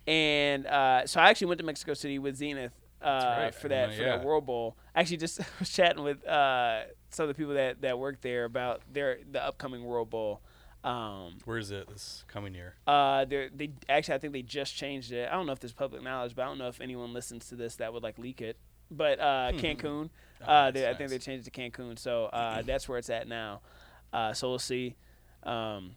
[0.06, 2.72] and uh, so I actually went to Mexico City with Zenith
[3.04, 3.54] uh, right.
[3.54, 4.16] for that for yeah.
[4.16, 4.76] that World Bowl.
[4.94, 8.44] I actually just was chatting with uh, some of the people that, that work there
[8.44, 10.40] about their the upcoming World Bowl.
[10.84, 12.74] Um, Where is it this coming year?
[12.86, 15.28] uh, they they actually I think they just changed it.
[15.30, 17.56] I don't know if there's public knowledge, but I don't know if anyone listens to
[17.56, 18.56] this that would like leak it.
[18.90, 20.10] But uh, Cancun,
[20.42, 23.08] Oh, uh, they, I think they changed it to Cancun, so uh, that's where it's
[23.08, 23.60] at now.
[24.12, 24.94] Uh, so we'll see.
[25.42, 25.96] Um,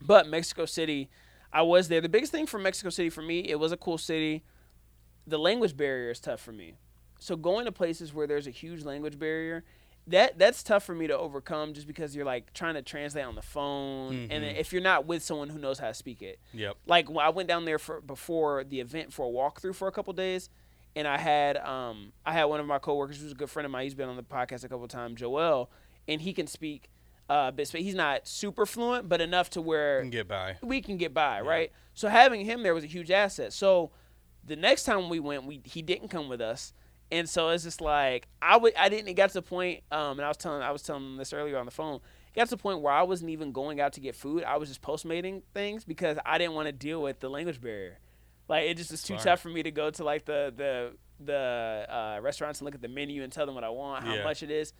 [0.00, 1.08] but Mexico City,
[1.52, 2.00] I was there.
[2.02, 4.44] The biggest thing for Mexico City for me, it was a cool city.
[5.26, 6.74] The language barrier is tough for me.
[7.18, 9.64] So going to places where there's a huge language barrier,
[10.08, 13.34] that that's tough for me to overcome just because you're like trying to translate on
[13.36, 14.58] the phone, and then Mhm.
[14.58, 16.76] if you're not with someone who knows how to speak it, Yep.
[16.86, 19.92] like when I went down there for before the event for a walkthrough for a
[19.92, 20.50] couple days,
[20.96, 23.70] and I had um I had one of my coworkers who's a good friend of
[23.70, 23.84] mine.
[23.84, 25.70] He's been on the podcast a couple times, Joel,
[26.08, 26.88] and he can speak
[27.30, 27.68] uh, a bit.
[27.70, 30.56] sp- He's not super fluent, but enough to where we Can get by.
[30.60, 31.70] we can get by, right?
[31.94, 33.52] So having him there was a huge asset.
[33.52, 33.92] So
[34.44, 36.74] the next time we went, we he didn't come with us,
[37.12, 39.06] and so it's just like I would I didn't.
[39.08, 41.58] It got to the point, um, and I was telling I was telling this earlier
[41.58, 42.00] on the phone.
[42.34, 44.42] It got to the point where I wasn't even going out to get food.
[44.42, 47.98] I was just postmating things because I didn't want to deal with the language barrier.
[48.48, 49.22] Like it just was too Smart.
[49.24, 50.92] tough for me to go to like the the
[51.24, 54.14] the uh, restaurants and look at the menu and tell them what I want, how
[54.14, 54.24] Yeah.
[54.24, 54.72] much it is.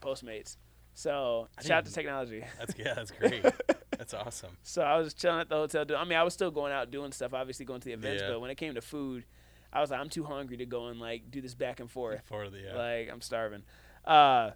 [0.00, 0.56] Postmates.
[0.94, 2.44] So I shout out to didn't- technology.
[2.58, 2.94] That's yeah.
[2.94, 3.44] That's great.
[3.98, 4.56] that's awesome.
[4.62, 5.84] So I was just chilling at the hotel.
[5.84, 8.22] Doing, I mean, I was still going out doing stuff, obviously going to the events.
[8.22, 8.30] Yeah.
[8.30, 9.24] But when it came to food,
[9.72, 12.22] I was like, I'm too hungry to go and like do this back and forth.
[12.26, 12.76] For the yeah.
[12.76, 13.62] Like I'm starving.
[14.04, 14.50] Uh,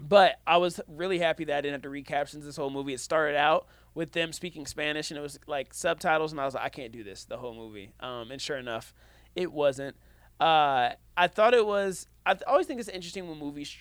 [0.00, 2.94] but I was really happy that I didn't have to read captions this whole movie.
[2.94, 6.54] It started out with them speaking Spanish, and it was like subtitles, and I was
[6.54, 7.92] like, I can't do this the whole movie.
[8.00, 8.94] Um, and sure enough,
[9.34, 9.96] it wasn't.
[10.40, 12.06] Uh, I thought it was.
[12.24, 13.76] I th- always think it's interesting when movies.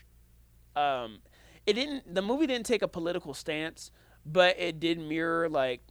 [0.76, 1.20] Um,
[1.66, 2.16] it didn't.
[2.16, 3.92] The movie didn't take a political stance,
[4.26, 5.82] but it did mirror like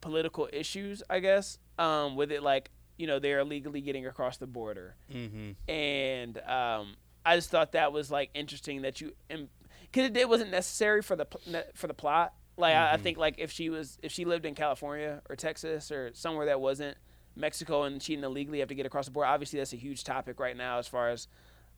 [0.00, 1.58] political issues, I guess.
[1.78, 5.52] Um, with it like you know they're illegally getting across the border, Mm-hmm.
[5.70, 6.94] and um,
[7.24, 11.26] I just thought that was like interesting that you because it, wasn't necessary for the
[11.74, 12.34] for the plot.
[12.56, 13.02] Like I, I Mhm.
[13.02, 16.60] think like if she was if she lived in California or Texas or somewhere that
[16.60, 16.96] wasn't
[17.36, 20.04] Mexico and she didn't illegally have to get across the border, obviously that's a huge
[20.04, 21.26] topic right now as far as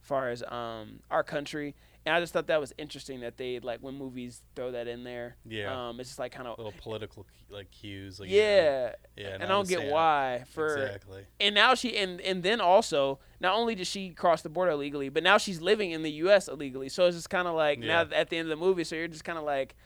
[0.00, 1.76] far as um, our country.
[2.05, 5.05] And I just thought that was interesting that they like when movies throw that in
[5.05, 5.36] there.
[5.46, 5.88] Yeah.
[5.88, 8.18] Um, it's just like kind of Little political like cues.
[8.18, 8.94] Like yeah.
[9.16, 9.34] Yeah.
[9.34, 11.22] and I don't get why for Exactly.
[11.38, 15.11] and now she and and then also not only did she cross the border illegally,
[15.11, 16.48] but now she's living in the U.S.
[16.48, 16.88] illegally.
[16.88, 18.03] So it's just kind of like Yeah.
[18.05, 19.76] now at the end of the movie, so you're just kind of like,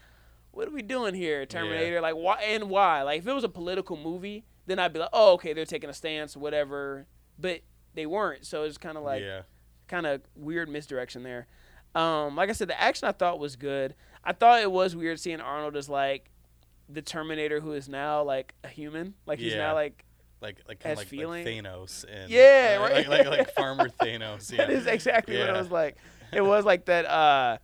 [0.53, 2.01] what are we doing here, Terminator?
[2.01, 3.03] Like why and why?
[3.03, 5.91] Like if it was a political movie, then I'd be like, oh okay, they're taking
[5.91, 7.07] a stance, whatever.
[7.39, 7.61] But
[7.93, 9.43] they weren't, so it's kind of like yeah.
[9.87, 11.47] kind of weird misdirection there.
[11.97, 13.95] Um, like I said, the action I thought was good.
[14.23, 16.31] I thought it was weird seeing Arnold as like
[16.89, 19.59] the Terminator who is now like a human, like he's Yeah.
[19.69, 20.05] now like
[20.41, 21.45] Like like kind of like, feeling.
[21.45, 23.09] like Thanos and Yeah, uh, right.
[23.09, 24.51] Like, like like Farmer Thanos.
[24.57, 24.59] Yeah.
[24.59, 25.97] That is exactly what it was like.
[26.33, 27.07] It was like that.
[27.07, 27.59] Uh,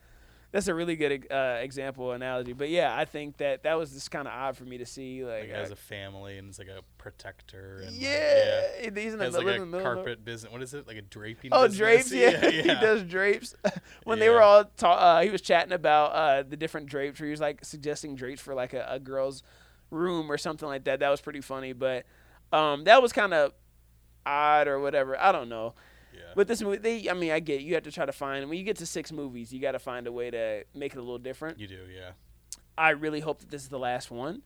[0.53, 2.53] that's a really good uh, example analogy.
[2.53, 5.25] But yeah, I think that that was just kind of odd for me to see.
[5.25, 7.79] Like, Like has a family and is like a protector.
[7.79, 8.61] And like, yeah,
[8.95, 10.53] he's in the Has like a the carpet business.
[10.53, 10.87] What is it?
[10.87, 11.53] Like a draping.
[11.55, 11.79] Oh, business?
[11.79, 12.13] drapes.
[12.13, 12.63] Yeah, yeah.
[12.63, 13.55] he does drapes.
[14.05, 17.19] when they were all ta- uh, he was chatting about uh, the different drapes.
[17.19, 19.43] Where he was like suggesting drapes for like a, a girl's
[19.91, 21.01] room or something like that.
[21.01, 21.73] That was pretty funny.
[21.73, 22.05] But
[22.53, 23.53] um, that was kind of
[24.27, 25.19] odd or whatever.
[25.19, 25.75] I don't know.
[26.13, 26.21] Yeah.
[26.35, 28.59] But this movie, they, I mean, I get you have to try to find when
[28.59, 31.03] you get to six movies, you got to find a way to make it a
[31.03, 31.59] little different.
[31.59, 32.11] You do, yeah.
[32.77, 34.43] I really hope that this is the last one.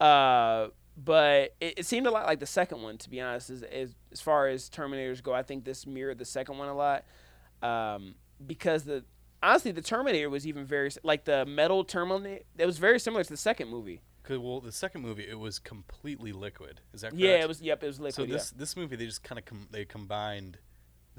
[0.00, 3.50] Uh, but it, it seemed a lot like the second one, to be honest.
[3.50, 6.74] As, as as far as Terminators go, I think this mirrored the second one a
[6.74, 7.04] lot.
[7.62, 9.04] Um, because the
[9.42, 12.44] honestly, the Terminator was even very like the metal Terminator.
[12.56, 14.02] It was very similar to the second movie.
[14.24, 16.80] Cause well, the second movie it was completely liquid.
[16.92, 17.22] Is that correct?
[17.22, 17.62] Yeah, it was.
[17.62, 18.14] Yep, it was liquid.
[18.14, 18.32] So yeah.
[18.34, 20.58] this this movie they just kind of com- they combined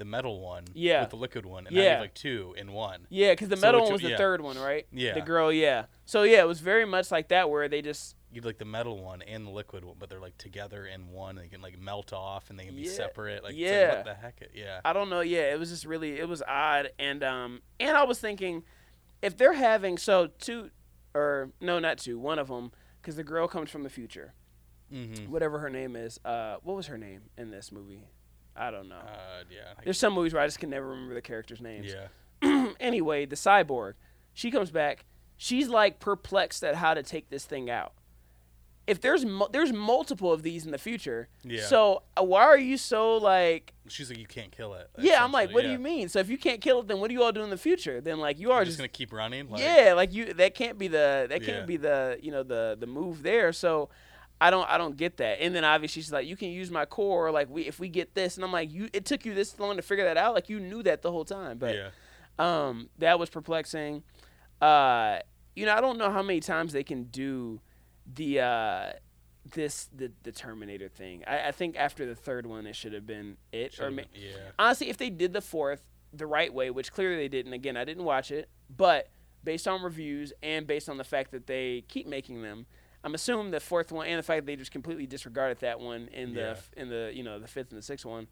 [0.00, 1.02] the metal one Yeah.
[1.02, 3.06] with the liquid one, and now you have like two in one.
[3.08, 4.16] Yeah, because the So metal one was the yeah.
[4.16, 4.86] third one, right?
[4.90, 5.14] Yeah.
[5.14, 5.84] The girl, yeah.
[6.04, 9.02] So yeah, it was very much like that, where they just You'd like the metal
[9.02, 11.30] one and the liquid one, but they're like together in one.
[11.36, 12.90] And they can like melt off, and they can be Yeah.
[12.92, 13.42] separate.
[13.44, 13.86] Like, Yeah.
[13.88, 14.50] like, what the heck?
[14.54, 14.80] Yeah.
[14.84, 15.20] I don't know.
[15.20, 18.64] Yeah, it was just really it was odd, and um, and I was thinking,
[19.22, 20.70] if they're having so two,
[21.14, 22.70] or no, not two, one of them,
[23.02, 24.34] because the girl comes from the future,
[24.92, 25.30] Mm-hmm.
[25.30, 26.18] whatever her name is.
[26.24, 28.08] Uh, what was her name in this movie?
[28.56, 28.96] I don't know.
[28.96, 29.74] Uh, yeah.
[29.84, 31.92] There's some movies where I just can never remember the characters' names.
[32.42, 32.72] yeah.
[32.80, 33.94] anyway, the cyborg,
[34.34, 35.04] she comes back.
[35.36, 37.92] She's like perplexed at how to take this thing out.
[38.86, 41.62] If there's mu- there's multiple of these in the future, Yeah.
[41.62, 43.72] so uh, why are you so like?
[43.88, 44.88] She's like, you can't kill it.
[44.98, 46.08] Yeah, I'm like, what do you mean?
[46.08, 48.00] So if you can't kill it, then what do you all do in the future?
[48.00, 49.48] Then like you are just, just gonna keep running?
[49.48, 51.64] Like, yeah, like you that can't be the that can't Yeah.
[51.66, 53.52] be the you know the the move there.
[53.52, 53.90] So
[54.40, 55.42] I don't I don't get that.
[55.42, 57.30] And then obviously she's like, you can use my core.
[57.30, 59.76] Like we if we get this, and I'm like, you it took you this long
[59.76, 60.34] to figure that out.
[60.34, 61.90] Like you knew that the whole time, but yeah.
[62.38, 64.02] um that was perplexing.
[64.60, 65.18] Uh,
[65.56, 67.60] you know I don't know how many times they can do
[68.14, 68.92] the uh
[69.54, 71.24] this the the Terminator thing.
[71.26, 74.02] I, I think after the third one it should have been it or Should've ma-
[74.02, 74.36] been- yeah.
[74.58, 75.82] honestly, if they did the fourth
[76.12, 79.08] the right way, which clearly they didn't, again, I didn't watch it, but
[79.44, 82.66] based on reviews and based on the fact that they keep making them,
[83.02, 86.08] I'm assuming the fourth one and the fact that they just completely disregarded that one
[86.08, 86.56] in the Yeah.
[86.82, 88.28] in the you know the fifth and the sixth one.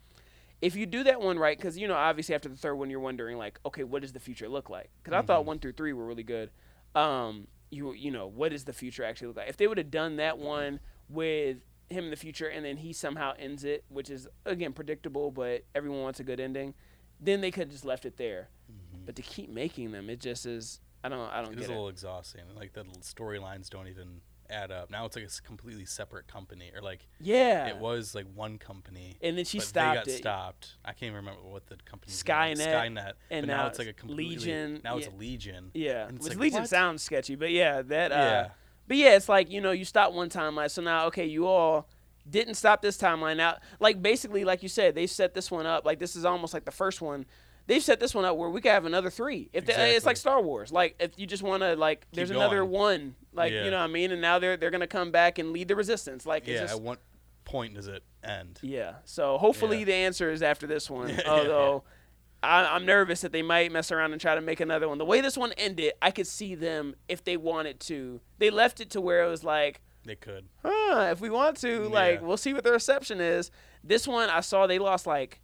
[0.61, 3.01] If you do that one right, because you know obviously after the third one you're
[3.01, 4.91] wondering like, okay, what does the future look like?
[5.03, 5.47] Because I thought Mhm.
[5.47, 6.51] one through three were really good.
[6.95, 9.49] Um, you you know what does the future actually look like?
[9.49, 11.59] If they would have done that one with
[11.91, 15.65] him in the future and then he somehow ends it, which is again predictable, but
[15.75, 16.75] everyone wants a good ending,
[17.21, 18.51] then they could have just left it there.
[18.71, 19.07] Mhm.
[19.07, 20.81] But to keep making them, it just is.
[21.05, 21.21] I don't.
[21.31, 21.77] I don't It is get a it.
[21.77, 22.43] little exhausting.
[22.57, 24.21] Like the storylines don't even
[24.51, 24.91] add up.
[24.91, 27.67] Now it's like a completely separate company, or like Yeah.
[27.69, 29.17] it was like one company.
[29.23, 30.19] and then she but stopped they got it.
[30.19, 30.77] stopped.
[30.85, 32.13] I can't even remember what the company.
[32.13, 33.13] Skynet, Skynet.
[33.31, 35.13] and but now now, it's like a completely, Legion, Now it's yeah.
[35.13, 35.71] a Legion.
[35.75, 36.69] Yeah, And it's which like, Legion what?
[36.71, 38.13] sounds sketchy, but yeah, that.
[38.13, 38.49] Uh, Yeah.
[38.87, 41.87] But yeah, it's like you know you stop one timeline, so now okay, you all
[42.29, 43.37] didn't stop this timeline.
[43.37, 45.85] Now, like basically, like you said, they set this one up.
[45.85, 47.27] Like this is almost like the first one.
[47.69, 49.51] They've set this one up where we could have another three.
[49.53, 52.65] If they, it's like Star Wars, like if you just want to like, there's another
[52.65, 53.65] one, like Yeah.
[53.65, 55.77] you know what I mean, and now they're they're gonna come back and lead the
[55.77, 56.27] resistance.
[56.27, 56.61] Like it's Yeah.
[56.63, 56.99] just, At what
[57.45, 58.59] point does it end?
[58.63, 58.95] yeah.
[59.05, 59.85] So hopefully Yeah.
[59.85, 61.09] the answer is after this one.
[61.19, 61.85] Yeah, Although
[62.43, 64.97] I, I'm nervous that they might mess around and try to make another one.
[64.99, 68.21] The way this one ended, I could see them if they wanted to.
[68.39, 70.47] They left it to where it was like, They could.
[70.65, 73.51] huh, if we want to, like, we'll see what the reception is.
[73.85, 75.41] This one, I saw they lost like,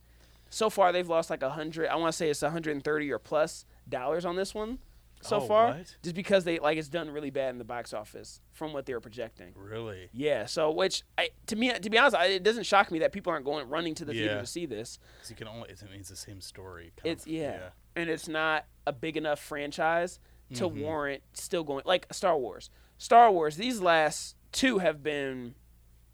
[0.50, 1.88] so far they've lost like a hundred.
[1.88, 4.78] I want to say it's 130 or plus dollars on this one
[5.20, 5.96] so Oh, far, what?
[6.02, 8.92] just because they like it's done really bad in the box office from what they
[8.92, 9.52] were projecting.
[9.56, 10.10] Really?
[10.12, 13.10] Yeah, so which I, to me, to be honest, I, it doesn't shock me that
[13.12, 14.98] people aren't going running to the theater to see this.
[15.30, 15.70] you can only.
[15.70, 16.92] It means the same story.
[16.96, 17.68] kind It's of, yeah.
[17.96, 20.20] and it's not a big enough franchise
[20.54, 20.82] to Mhm.
[20.82, 22.68] warrant still going like Star Wars.
[22.98, 25.54] Star Wars, these last two have been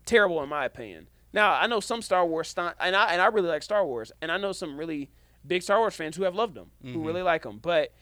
[0.07, 1.09] terrible in my opinion.
[1.33, 4.11] Now I know some Star Wars stunt, and I and I really like Star Wars,
[4.21, 5.11] and I know some really
[5.47, 7.07] big Star Wars fans who have loved them, who Mhm.
[7.07, 7.59] really like them.
[7.63, 7.93] But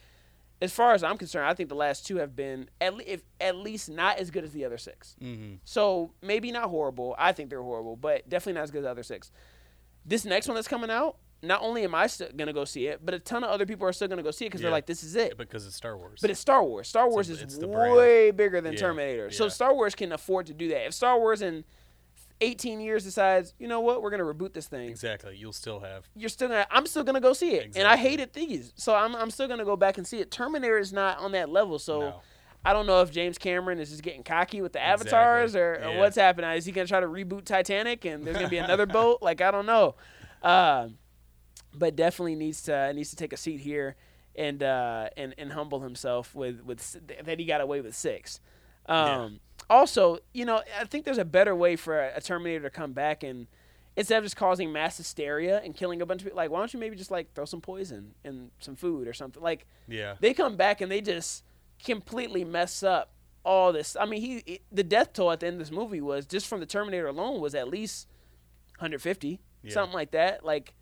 [0.60, 3.22] as far as I'm concerned, I think the last two have been at le- if
[3.40, 5.14] at least not as good as the other six.
[5.22, 5.54] Mm-hmm.
[5.64, 7.14] So maybe not horrible.
[7.16, 9.30] I think they're horrible, but definitely not as good as the other six.
[10.04, 13.04] This next one that's coming out, not only am I still gonna go see it,
[13.04, 14.64] but a ton of other people are still gonna go see it because Yeah.
[14.64, 16.18] they're like, "This is it." Because it's Star Wars.
[16.20, 16.88] But it's Star Wars.
[16.88, 17.94] Star Wars it's is the brand.
[17.94, 19.30] way bigger than Yeah, Terminator.
[19.30, 19.48] So.
[19.48, 20.86] Star Wars can afford to do that.
[20.86, 21.64] If Star Wars in
[22.40, 25.36] 18 years decides, you know what, we're gonna reboot this thing, exactly.
[25.36, 26.08] You'll still have.
[26.14, 26.66] you're still gonna.
[26.70, 29.64] I'm still gonna go see it, and I hated these, so I'm I'm still gonna
[29.64, 30.30] go back and see it.
[30.30, 32.00] Terminator is not on that level, so.
[32.00, 32.20] no.
[32.64, 35.78] I don't know if James Cameron is just getting cocky with the avatars or, or
[35.92, 35.98] Yeah.
[36.00, 36.50] what's happening.
[36.50, 39.18] Is he gonna try to reboot Titanic and there's gonna be another boat?
[39.22, 39.94] Like I don't know,
[40.42, 40.88] uh,
[41.72, 43.94] but definitely needs to needs to take a seat here
[44.34, 48.40] and uh, and and humble himself with with that he got away with six.
[48.86, 49.38] Um,
[49.70, 52.92] Also, you know, I think there's a better way for a, a Terminator to come
[52.92, 53.46] back and
[53.96, 56.72] instead of just causing mass hysteria and killing a bunch of people, like why don't
[56.72, 59.42] you maybe just like throw some poison and some food or something?
[59.42, 60.14] Like Yeah.
[60.20, 61.44] they come back and they just
[61.84, 63.12] completely mess up
[63.44, 63.96] all this.
[63.98, 66.46] I mean, he it- the death toll at the end of this movie was just
[66.46, 68.06] from the Terminator alone was at least
[68.78, 69.72] 150, Yeah.
[69.72, 70.44] something like that.
[70.44, 70.74] Like,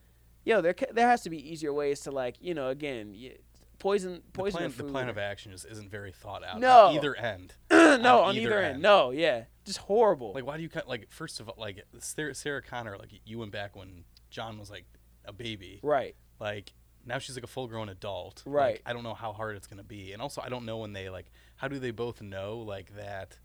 [0.45, 3.37] yo, there there has to be easier ways to like, you know, again, y-
[3.79, 6.61] poison The poison plan, of the plan of action just isn't very thought out.
[6.61, 6.87] No.
[6.87, 7.55] On either end.
[7.71, 8.75] no, on on either either end.
[8.75, 8.83] end.
[8.83, 10.33] No, yeah, just horrible.
[10.35, 10.89] Like, why do you cut?
[10.89, 14.71] Like, first of all, like Sarah, Sarah Connor, like you went back when John was
[14.71, 14.85] like
[15.25, 15.81] a baby.
[15.83, 16.15] right.
[16.39, 16.73] Like
[17.07, 18.43] now she's like a full grown adult.
[18.47, 18.81] Like, Right.
[18.85, 21.09] I don't know how hard it's gonna be, and also I don't know when they
[21.09, 21.27] like.
[21.57, 23.39] How do they both know like that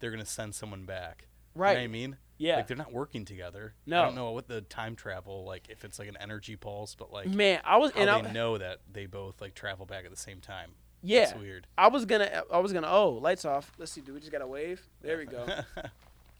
[0.00, 1.28] they're gonna send someone back?
[1.54, 1.76] You know Right.
[1.76, 2.16] what I mean?
[2.42, 2.56] Yeah.
[2.56, 3.72] Like they're not working together.
[3.86, 4.02] No.
[4.02, 7.12] I don't know what the time travel like if it's like an energy pulse, but
[7.12, 10.10] like Man, I was and they I, know that they both like travel back at
[10.10, 10.72] the same time.
[11.04, 11.22] yeah.
[11.22, 11.68] It's weird.
[11.78, 13.70] I was gonna I was gonna oh lights off.
[13.78, 14.00] Let's see.
[14.00, 14.82] Do we just got a wave?
[15.02, 15.46] There we go.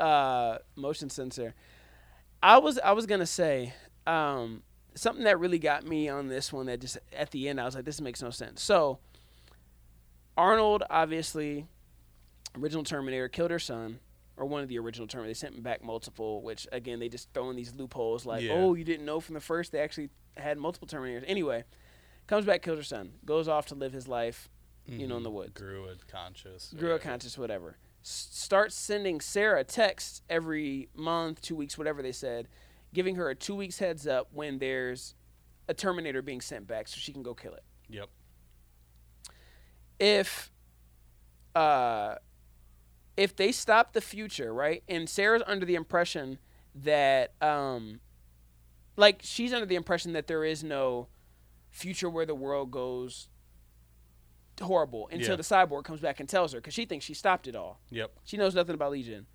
[0.05, 1.55] uh, motion sensor.
[2.43, 3.73] I was I was gonna say
[4.05, 4.65] um,
[4.97, 7.77] something that really got me on this one that just at the end I was
[7.77, 8.61] like this makes no sense.
[8.61, 8.99] So
[10.37, 11.69] Arnold obviously
[12.59, 14.01] original Terminator killed her son
[14.37, 15.31] or one of the original Terminator.
[15.31, 18.53] They sent him back multiple, which again they just throw in these loopholes like Yeah.
[18.55, 21.25] oh you didn't know from the first they actually had multiple Terminators.
[21.27, 21.65] Anyway,
[22.27, 24.49] comes back kills her son, goes off to live his life
[24.87, 25.35] you know, in the Mhm.
[25.35, 25.53] woods.
[25.53, 26.75] Grew a conscious.
[26.77, 27.77] grew a conscious, whatever.
[28.03, 32.49] S- starts sending Sarah texts every month, two weeks, whatever they said,
[32.93, 35.15] giving her a two weeks heads up when there's
[35.69, 37.63] a Terminator being sent back so she can go kill it.
[37.91, 38.09] Yep.
[40.01, 40.51] If,
[41.55, 42.17] uh,
[43.17, 46.39] if they stop the future, right, and Sarah's under the impression
[46.75, 48.01] that, um,
[48.97, 51.09] like she's under the impression that there is no
[51.71, 53.29] future where the world goes
[54.61, 55.37] horrible until Yeah.
[55.37, 57.81] the cyborg comes back and tells her because she thinks she stopped it all.
[57.91, 58.13] Yep.
[58.25, 59.27] She knows nothing about Legion.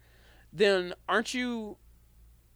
[0.54, 1.78] Then aren't you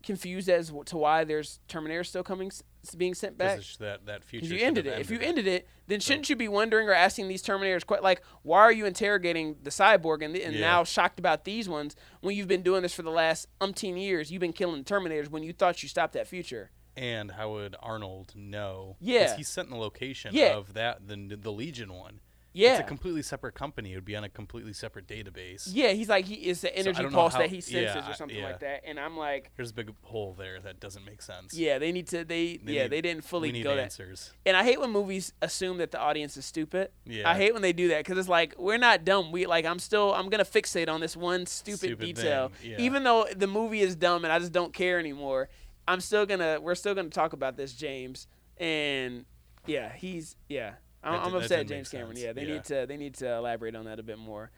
[0.04, 2.52] confused as to why there's Terminator still coming,
[2.98, 3.60] being sent back?
[3.80, 4.54] That that future.
[4.56, 5.00] You ended it.
[5.00, 8.04] If you ended ended it, then shouldn't you be wondering or asking these Terminators, quite
[8.04, 10.62] like, why are you interrogating the cyborg and, and Yeah.
[10.62, 14.32] now shocked about these ones when you've been doing this for the last umpteen years?
[14.32, 16.72] You've been killing Terminators when you thought you stopped that future.
[16.98, 18.98] And how would Arnold know?
[19.00, 19.38] Yeah.
[19.38, 20.56] he's sent in the location Yeah.
[20.58, 22.20] of that the the Legion one.
[22.54, 22.72] Yeah.
[22.72, 23.94] It's a completely separate company.
[23.94, 25.70] It would be on a completely separate database.
[25.72, 28.14] yeah, he's like he is the energy don't pulse how- that he senses yeah, or
[28.14, 28.44] something yeah.
[28.44, 31.54] like that, and I'm like, There's a big hole there that doesn't make sense.
[31.54, 33.84] yeah, they need to, they, They yeah, need- they didn't fully go that.
[33.84, 34.32] answers.
[34.46, 36.92] And I hate when movies assume that the audience is stupid.
[37.06, 37.30] Yeah.
[37.30, 39.32] I hate when they do that because it's like we're not dumb.
[39.32, 42.78] We like I'm still I'm gonna fixate on this one stupid, Stupid detail, yeah.
[42.80, 45.48] even though the movie is dumb and I just don't care anymore.
[45.88, 48.28] I'm still gonna we're still gonna talk about this, James.
[48.58, 49.26] And
[49.66, 50.74] yeah, he's yeah.
[51.04, 52.16] I'm, That I'm upset, James Cameron.
[52.16, 52.26] sense.
[52.26, 52.54] Yeah, they Yeah.
[52.54, 54.52] need to they need to elaborate on that a bit more.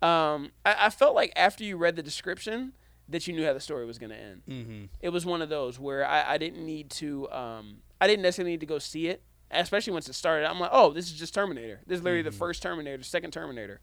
[0.00, 2.72] Um, I, I felt like after you read the description
[3.08, 4.84] that you knew how the story was gonna end Mm-hmm.
[5.00, 8.52] it was one of those where I, I didn't need to um I didn't necessarily
[8.52, 10.46] need to go see it, especially once it started.
[10.48, 11.80] I'm like, oh, this is just Terminator.
[11.86, 12.34] This is literally the Mhm.
[12.38, 13.80] first Terminator, second Terminator.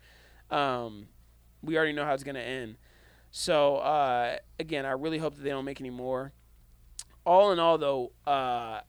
[0.49, 1.07] Um,
[1.61, 2.77] we already know how it's gonna end.
[3.31, 6.31] So uh, again, I really hope that they don't make any more.
[7.25, 8.81] All in all, though, uh,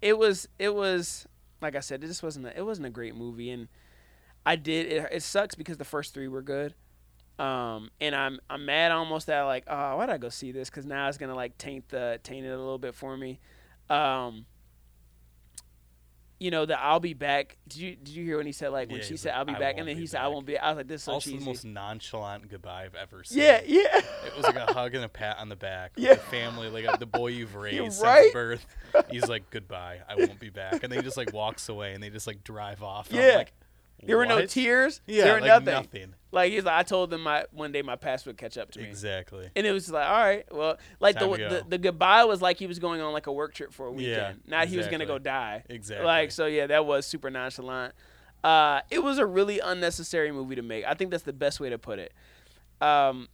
[0.00, 1.26] it was it was
[1.60, 3.68] like I said, it just wasn't a, it wasn't a great movie, and
[4.46, 5.08] I did it.
[5.12, 6.74] It sucks because the first three were good,
[7.38, 10.70] Um, and I'm I'm mad almost that like oh why did I go see this
[10.70, 13.38] because now it's gonna like taint the taint it a little bit for me.
[13.88, 14.46] Um,
[16.40, 17.56] you know the I'll be back.
[17.68, 19.44] Did you did you hear when he said like when Yeah, she said like, I'll
[19.44, 20.56] be "I back and then he said I won't be.
[20.58, 21.40] I was like this is so also cheesy.
[21.40, 23.38] the most nonchalant goodbye I've ever seen.
[23.38, 23.98] yeah, yeah.
[24.26, 25.92] It was like a hug and a pat on the back.
[25.96, 26.08] Yeah.
[26.10, 26.14] Yeah.
[26.14, 28.22] The family, like uh, the boy you've raised right.
[28.22, 28.66] since birth.
[29.10, 29.98] He's like, goodbye.
[30.08, 30.82] I won't be back.
[30.82, 33.10] And then he just like walks away and they just like drive off.
[33.10, 33.36] And I'm Yeah.
[33.36, 33.52] like,
[34.02, 35.00] There were no "What?" tears.
[35.06, 35.24] Yeah.
[35.24, 35.74] there were like nothing.
[35.74, 36.14] nothing.
[36.30, 38.80] Like he's like I told them my one day my past would catch up to
[38.80, 38.86] me.
[38.86, 39.48] Exactly.
[39.56, 41.68] And it was like, all right, well, like the, Time to the go.
[41.68, 44.40] the goodbye was like he was going on like a work trip for a weekend.
[44.44, 45.14] Yeah, Not he was gonna exactly.
[45.14, 45.64] go die.
[45.68, 46.06] Exactly.
[46.06, 47.94] Like so, yeah, that was super nonchalant.
[48.44, 50.84] Uh, it was a really unnecessary movie to make.
[50.84, 52.12] I think that's the best way to put it.
[52.80, 53.28] Um,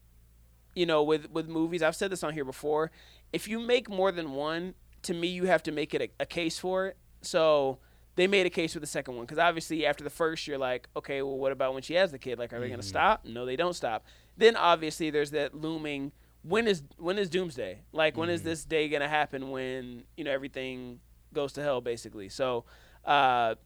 [0.75, 2.91] you know, with with movies, I've said this on here before.
[3.33, 6.27] If you make more than one, to me, you have to make it a, a
[6.27, 6.97] case for it.
[7.23, 7.79] So
[8.17, 10.89] they made a case for the second one because obviously after the first, you're like,
[10.97, 12.39] okay, well, what about when she has the kid?
[12.39, 13.25] Like, are they gonna stop?
[13.25, 14.05] No, they don't stop.
[14.37, 16.13] Then obviously there's that looming.
[16.43, 17.81] When is when is Doomsday?
[17.93, 19.51] Like, when is this day gonna happen?
[19.51, 21.01] When you know everything
[21.33, 22.29] goes to hell, basically.
[22.29, 22.65] So,
[23.05, 23.57] uh,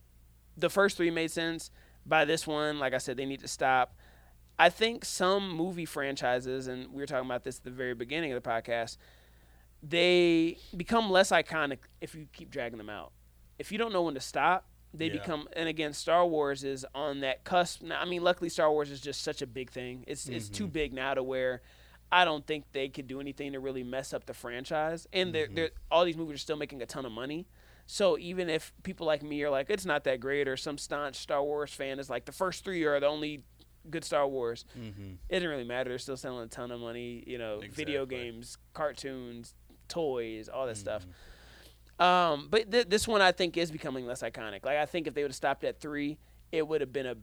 [0.56, 1.70] the first three made sense.
[2.06, 3.94] By this one, like I said, they need to stop.
[4.58, 8.32] I think some movie franchises, and we were talking about this at the very beginning
[8.32, 8.96] of the podcast,
[9.82, 13.12] they become less iconic if you keep dragging them out.
[13.58, 15.14] If you don't know when to stop, they Yeah.
[15.14, 15.48] become.
[15.54, 17.82] And again, Star Wars is on that cusp.
[17.82, 20.04] Now, I mean, luckily, Star Wars is just such a big thing.
[20.06, 20.72] It's it's too mm-hmm.
[20.72, 21.60] big now to where
[22.10, 25.06] I don't think they could do anything to really mess up the franchise.
[25.12, 25.92] And they're, they're mm-hmm.
[25.92, 27.46] all these movies are still making a ton of money.
[27.86, 31.16] So even if people like me are like, it's not that great, or some staunch
[31.16, 33.44] Star Wars fan is like, the first three are the only
[33.88, 35.12] good Star Wars, Mm-hmm.
[35.28, 35.88] it doesn't really matter.
[35.90, 39.54] They're still selling a ton of money, you know, video games, cartoons,
[39.88, 41.02] toys, all that stuff.
[41.02, 41.12] Mm-hmm.
[41.98, 44.64] Um, but th- this one I think is becoming less iconic.
[44.64, 46.18] Like I think if they would have stopped at three,
[46.52, 47.16] it would have been a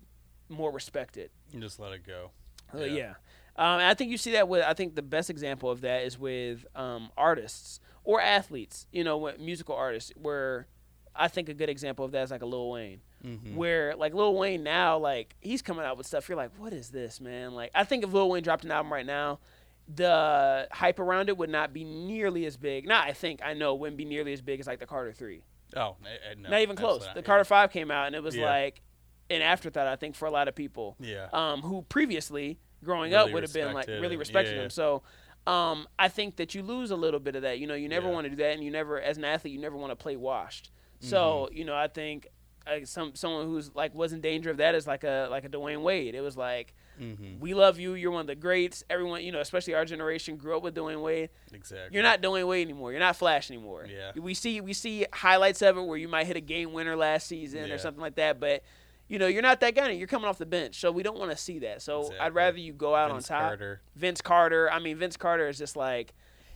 [0.49, 1.31] more respected.
[1.53, 2.31] And just let it go.
[2.73, 3.13] Uh, yeah.
[3.57, 4.63] Um, and I think you see that with.
[4.63, 8.85] I think the best example of that is with um, artists or athletes.
[8.91, 10.11] You know, musical artists.
[10.17, 10.67] Where
[11.15, 13.01] I think a good example of that is like a Lil Wayne.
[13.25, 13.55] Mm-hmm.
[13.55, 16.27] Where like Lil Wayne now, like he's coming out with stuff.
[16.27, 17.53] You're like, what is this, man?
[17.53, 19.39] Like I think if Lil Wayne dropped an album right now,
[19.93, 22.87] the hype around it would not be nearly as big.
[22.87, 25.43] Not I think I know wouldn't be nearly as big as like the Carter Three.
[25.75, 26.97] Oh, I, I, no, not even close.
[27.01, 27.25] absolutely The not.
[27.25, 28.45] Carter Five came out and it was Yeah.
[28.45, 28.81] like
[29.29, 29.87] an afterthought.
[29.87, 31.27] I think for a lot of people Yeah.
[31.33, 34.69] um, who previously growing up would have been like really respecting Yeah, him.
[34.69, 35.03] So
[35.47, 37.59] um, I think that you lose a little bit of that.
[37.59, 38.13] You know, you never Yeah.
[38.13, 40.15] want to do that, and you never, as an athlete, you never want to play
[40.15, 40.71] washed.
[40.99, 41.57] So Mm-hmm.
[41.57, 42.27] you know, I think
[42.65, 45.49] uh, some someone who's like was in danger of that is like a like a
[45.49, 46.15] Dwyane Wade.
[46.15, 47.39] It was like Mm-hmm.
[47.39, 48.83] we love you, you're one of the greats.
[48.89, 51.29] Everyone, you know, especially our generation, grew up with Dwyane Wade.
[51.53, 51.93] Exactly.
[51.93, 52.91] You're not Dwyane Wade anymore.
[52.91, 53.87] You're not Flash anymore.
[53.89, 54.11] Yeah.
[54.15, 57.27] We see we see highlights of it where you might hit a game winner last
[57.27, 57.73] season Yeah.
[57.73, 58.63] or something like that, but
[59.07, 59.91] you know, you're not that guy.
[59.91, 61.81] You're coming off the bench, so we don't want to see that.
[61.83, 63.47] So I'd rather you go out Vince on top.
[63.49, 63.81] Carter.
[63.95, 64.71] Vince Carter.
[64.71, 66.13] I mean, Vince Carter is just like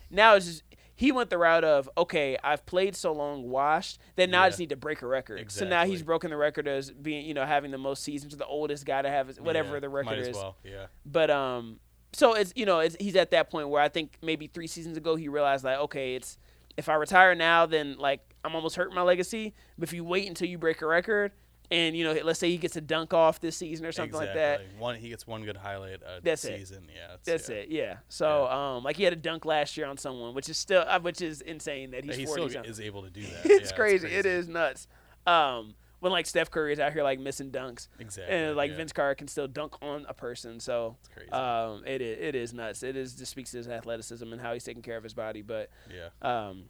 [0.09, 0.63] now it's just
[0.99, 4.59] he went the route of okay, I've played so long washed that now I just
[4.59, 5.49] need to break a record.
[5.49, 8.45] So now he's broken the record as being you know having the most seasons, the
[8.45, 10.27] oldest guy to have whatever Yeah, the record might is.
[10.27, 10.57] as well.
[10.61, 10.87] Yeah.
[11.05, 11.79] But um,
[12.11, 14.97] so it's you know it's, he's at that point where I think maybe three seasons
[14.97, 16.37] ago he realized like okay it's
[16.75, 19.53] if I retire now then like I'm almost hurting my legacy.
[19.77, 21.31] But if you wait until you break a record
[21.71, 24.33] and you know let's say he gets a dunk off this season or something like
[24.33, 24.61] that.
[24.61, 24.79] Exactly.
[24.81, 26.67] One, he gets one good highlight a That's it.
[26.71, 27.15] Yeah.
[27.23, 27.55] That's yeah.
[27.55, 27.97] it, yeah.
[28.07, 30.99] So, um, like he had a dunk last year on someone, which is still, uh,
[30.99, 32.49] which is insane that Yeah, he's he 40.
[32.49, 33.45] still is able to do that.
[33.45, 34.07] it's Yeah, crazy.
[34.07, 34.87] It is nuts.
[35.27, 38.33] Um, when like Steph Curry is out here like missing dunks, Exactly.
[38.33, 38.77] and like yeah.
[38.77, 40.59] Vince Carter can still dunk on a person.
[40.61, 41.29] So, It's crazy.
[41.31, 42.83] um, it is, it is nuts.
[42.83, 45.41] It is just speaks to his athleticism and how he's taking care of his body.
[45.41, 46.07] But, yeah.
[46.21, 46.63] um,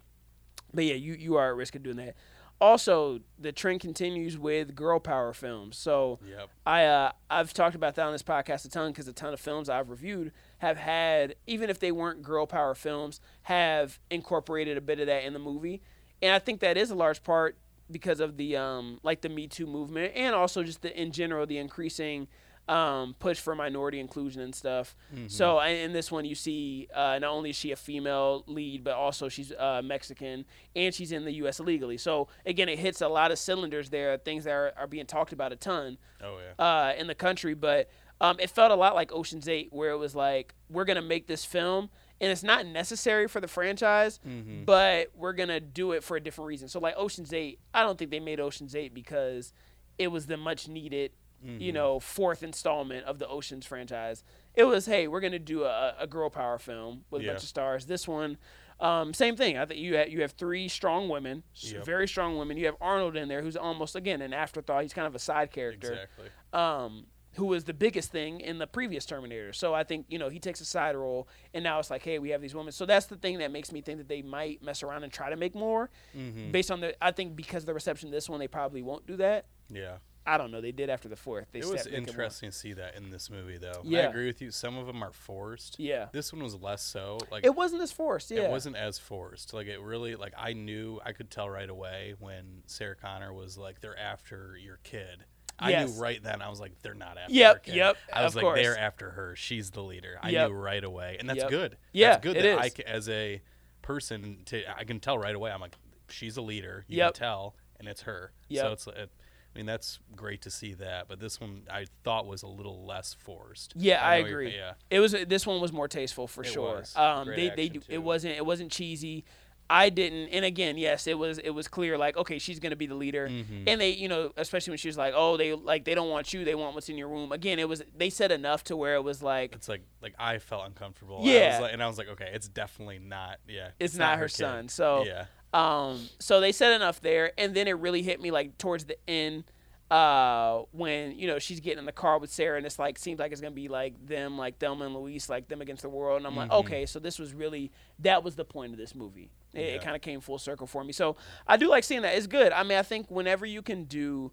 [0.74, 2.16] but yeah, you you are at risk of doing that.
[2.62, 5.78] Also, the trend continues with girl power films.
[5.78, 6.50] So, Yep.
[6.66, 9.40] I uh, I've talked about that on this podcast a ton because a ton of
[9.40, 14.82] films I've reviewed have had, even if they weren't girl power films, have incorporated a
[14.82, 15.82] bit of that in the movie,
[16.22, 17.58] and I think that is a large part
[17.92, 21.48] because of the um like the Me Too movement and also just the in general
[21.48, 22.28] the increasing
[22.70, 24.96] um, push for minority inclusion and stuff.
[25.28, 28.94] So in this one, you see uh, not only is she a female lead, but
[28.94, 30.46] also she's uh, Mexican
[30.76, 31.60] and she's in the U.S.
[31.60, 31.98] illegally.
[31.98, 35.34] So again, it hits a lot of cylinders there, things that are, are being talked
[35.34, 36.64] about a ton Oh yeah.
[36.64, 37.90] uh, in the country, but
[38.22, 41.26] um, it felt a lot like Ocean's Eight, where it was like we're gonna make
[41.26, 41.90] this film,
[42.22, 44.66] and it's not necessary for the franchise, Mm-hmm.
[44.66, 46.68] but we're gonna do it for a different reason.
[46.68, 49.54] So like Ocean's Eight, I don't think they made Ocean's Eight because
[49.98, 51.12] it was the much needed,
[51.46, 51.62] Mm-hmm.
[51.62, 54.24] you know, fourth installment of the Ocean's franchise.
[54.56, 57.48] It was hey, we're gonna do a, a girl power film with a bunch of
[57.50, 57.86] stars.
[57.86, 58.38] This one.
[58.82, 59.58] Um, same thing.
[59.58, 61.84] I think you have, you have three strong women, Yep.
[61.86, 62.56] very strong women.
[62.56, 64.84] You have Arnold in there, who's almost again an afterthought.
[64.84, 65.92] He's kind of a side character.
[65.92, 66.28] Exactly.
[66.54, 69.54] Um, who was the biggest thing in the previous Terminator.
[69.54, 72.20] So I think you know he takes a side role, and now it's like, hey,
[72.20, 72.72] we have these women.
[72.72, 75.30] So that's the thing that makes me think that they might mess around and try
[75.30, 76.52] to make more, Mm-hmm.
[76.52, 77.02] based on the.
[77.04, 79.46] I think because of the reception of this one, they probably won't do that.
[79.70, 79.98] Yeah.
[80.26, 80.62] I don't know.
[80.62, 81.48] They did after the fourth.
[81.52, 82.10] They It was stepped- make more.
[82.10, 83.82] interesting to see that in this movie, though.
[83.86, 84.52] I agree with you.
[84.52, 85.80] Some of them are forced.
[85.80, 87.18] Yeah, This one was less so.
[87.32, 88.30] Like it wasn't as forced.
[88.30, 89.54] Yeah, it wasn't as forced.
[89.54, 93.58] Like it really, like I knew, I could tell right away when Sarah Connor was
[93.58, 95.24] like, "They're after your kid."
[95.62, 95.90] I Yes.
[95.96, 96.42] knew right then.
[96.42, 97.76] I was like, "They're not after." Yep, her kid.
[97.76, 99.36] yep, I was like, "They're after her.
[99.36, 100.50] She's the leader." I Yep.
[100.52, 101.50] knew right away, and that's Yep.
[101.50, 101.78] good.
[101.92, 103.42] Yeah, that's good it that I, as a
[103.82, 105.52] person, to I can tell right away.
[105.52, 105.76] I'm like,
[106.10, 106.86] she's a leader.
[106.88, 107.14] You Yep.
[107.16, 108.32] can tell, and it's her.
[108.50, 108.64] Yep.
[108.66, 108.88] So it's.
[108.88, 109.12] It,
[109.60, 113.14] mean, that's great to see that, but this one I thought was a little less
[113.14, 113.74] forced.
[113.76, 114.56] Yeah, I, you're- agree.
[114.56, 116.84] Yeah, It was this one was more tasteful for It sure.
[116.96, 117.86] Um, they they do, too.
[117.90, 119.26] it wasn't it wasn't cheesy.
[119.72, 122.88] I didn't, and again, yes, it was it was clear like okay, she's gonna be
[122.88, 123.66] the leader, Mhm.
[123.68, 126.34] and they you know especially when she was like oh they like they don't want
[126.34, 127.32] you, they want what's in your womb.
[127.32, 130.40] Again, it was they said enough to where it was like it's like like I
[130.40, 131.20] felt uncomfortable.
[131.22, 131.52] I Yeah.
[131.52, 133.38] was like, and I was like, okay, it's definitely not.
[133.48, 134.38] Yeah, it's, not, her kid.
[134.38, 134.70] son.
[134.70, 138.58] So yeah, Um, so they said enough there, and then it really hit me like
[138.58, 139.46] towards the end,
[139.90, 143.20] uh, when you know she's getting in the car with Sarah, and it's like seems
[143.20, 146.18] like it's gonna be like them, like Thelma and Louise, like them against the world,
[146.18, 146.60] and I'm like, Mhm.
[146.60, 149.32] okay, so this was really that was the point of this movie.
[149.54, 150.94] It, it kind of came full circle for me.
[150.94, 151.16] So
[151.48, 152.16] I do like seeing that.
[152.16, 152.52] It's good.
[152.54, 154.32] I mean, I think whenever you can do,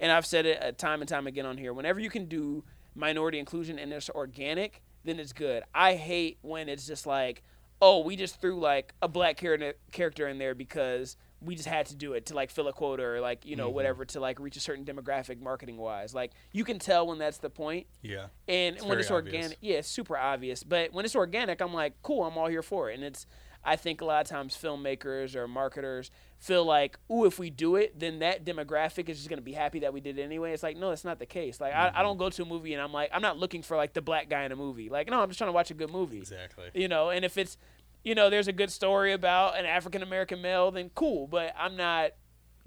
[0.00, 2.64] and I've said it uh, time and time again on here, whenever you can do
[2.94, 5.64] minority inclusion and it's organic, then it's good.
[5.74, 7.42] I hate when it's just like,
[7.82, 11.84] oh, we just threw like a black character character in there because we just had
[11.84, 13.74] to do it to like fill a quota or like you know Mhm.
[13.74, 16.14] whatever to like reach a certain demographic marketing wise.
[16.14, 19.34] Like you can tell when that's the point, yeah, and It's when it's obvious.
[19.34, 20.62] organic, yeah, it's super obvious.
[20.62, 22.94] But when it's organic, I'm like, cool, I'm all here for it.
[22.94, 23.26] And it's,
[23.64, 27.76] I think a lot of times filmmakers or marketers feel like, ooh, if we do
[27.76, 30.52] it, then that demographic is just gonna be happy that we did it anyway.
[30.52, 31.60] It's like, no, that's not the case.
[31.60, 32.02] Like, I, I Mm-hmm.
[32.02, 34.28] don't go to a movie and I'm like, I'm not looking for like the black
[34.28, 34.88] guy in a movie.
[34.90, 36.18] Like, no, I'm just trying to watch a good movie.
[36.18, 36.70] exactly.
[36.74, 37.56] You know, and if it's,
[38.04, 41.26] you know, there's a good story about an African American male, then cool.
[41.26, 42.10] But I'm not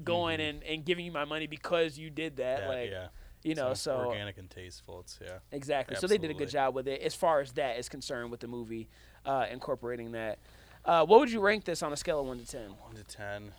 [0.04, 2.62] going and, and giving you my money because you did that.
[2.62, 3.08] Yeah, like, yeah.
[3.44, 5.02] you know, so organic and tasteful.
[5.02, 5.38] It's yeah.
[5.52, 5.96] Exactly.
[5.98, 8.40] So they did a good job with it as far as that is concerned with
[8.40, 8.90] the movie,
[9.26, 10.40] uh, incorporating that.
[10.88, 12.70] Uh, what would you rank this on a scale of one to ten?
[12.82, 13.52] One to ten.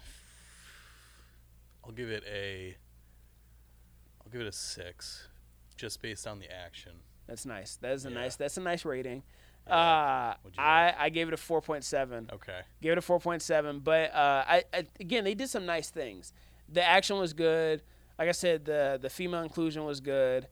[1.85, 2.75] I'll give it a.
[4.25, 5.29] I'll give it a six,
[5.77, 6.93] just based on the action.
[7.27, 7.77] That's nice.
[7.77, 8.15] That is a Yeah.
[8.15, 8.37] nice.
[8.37, 9.23] That's a nice rating.
[9.67, 12.31] Uh, I I gave it a four point seven.
[12.33, 12.61] Okay.
[12.81, 13.81] Gave it a four point seven.
[13.81, 16.33] But uh, I, I again they did some nice things.
[16.71, 17.83] The action was good.
[18.19, 20.49] Like I said, the the female inclusion was good.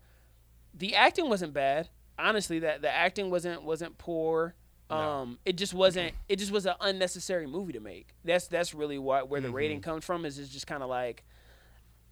[0.74, 1.88] The acting wasn't bad.
[2.18, 4.54] Honestly, that the acting wasn't wasn't poor.
[4.90, 4.96] No.
[4.96, 6.14] Um, it just wasn't.
[6.28, 8.08] It just was an unnecessary movie to make.
[8.24, 9.54] That's that's really what where the Mhm.
[9.54, 10.24] rating comes from.
[10.24, 11.24] Is it's just kind of like,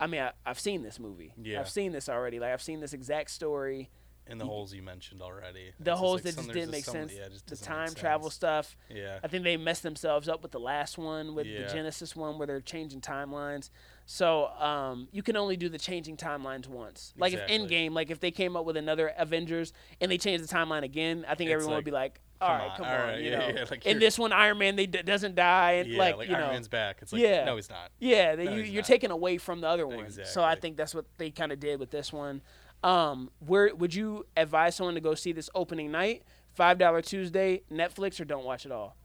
[0.01, 1.33] I mean, I, I've seen this movie.
[1.41, 1.61] Yeah.
[1.61, 2.41] I've seen this already.
[2.41, 3.91] Like I've seen this exact story.
[4.27, 5.65] And the Y- holes you mentioned already.
[5.65, 7.13] It's The just holes like that just didn't make some- sense.
[7.15, 8.75] Yeah, just The time travel stuff.
[8.89, 9.19] Yeah.
[9.23, 12.47] I think they messed themselves up with the last one with the Genisys one where
[12.47, 13.69] they're changing timelines.
[14.07, 17.13] So um, you can only do the changing timelines once.
[17.19, 17.55] Like Exactly.
[17.57, 20.85] if Endgame, like if they came up with another Avengers and they changed the timeline
[20.85, 23.21] again, I think It's everyone would be like, "All right, on, come all on," right,
[23.21, 23.49] you yeah, know.
[23.49, 26.29] yeah, like In this one, Iron Man they d- doesn't die, and Yeah, like, like,
[26.29, 26.99] you Iron know, Man's back.
[27.03, 27.45] It's like Yeah.
[27.45, 27.91] no, he's not.
[27.99, 28.85] yeah, they, No, you, not.
[28.85, 30.11] taking away from the other one.
[30.25, 32.43] So I think that's what they kind of did with this one.
[32.83, 36.23] Um, where would you advise someone to go see this opening night?
[36.55, 38.97] Five dollar Tuesday, Netflix, or don't watch it all?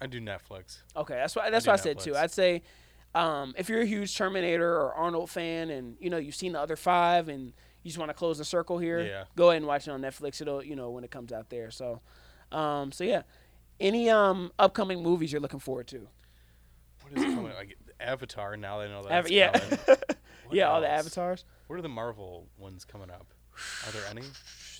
[0.00, 0.78] I do Netflix.
[0.96, 2.16] Okay, that's what that's do what I said too.
[2.16, 2.62] I'd say
[3.14, 6.60] um, if you're a huge Terminator or Arnold fan, and you know you've seen the
[6.60, 9.24] other five, and you just want to close the circle here, Yeah.
[9.36, 10.40] go ahead and watch it on Netflix.
[10.40, 11.70] It'll you know when it comes out there.
[11.70, 12.00] So,
[12.52, 13.22] um, so yeah,
[13.78, 16.08] any um upcoming movies you're looking forward to?
[17.02, 17.52] What is coming?
[17.54, 18.56] Like Avatar.
[18.56, 19.58] Now that I know Av- that's yeah,
[20.52, 21.44] yeah, all the avatars.
[21.66, 23.32] What are the Marvel ones coming up?
[23.86, 24.22] Are there any?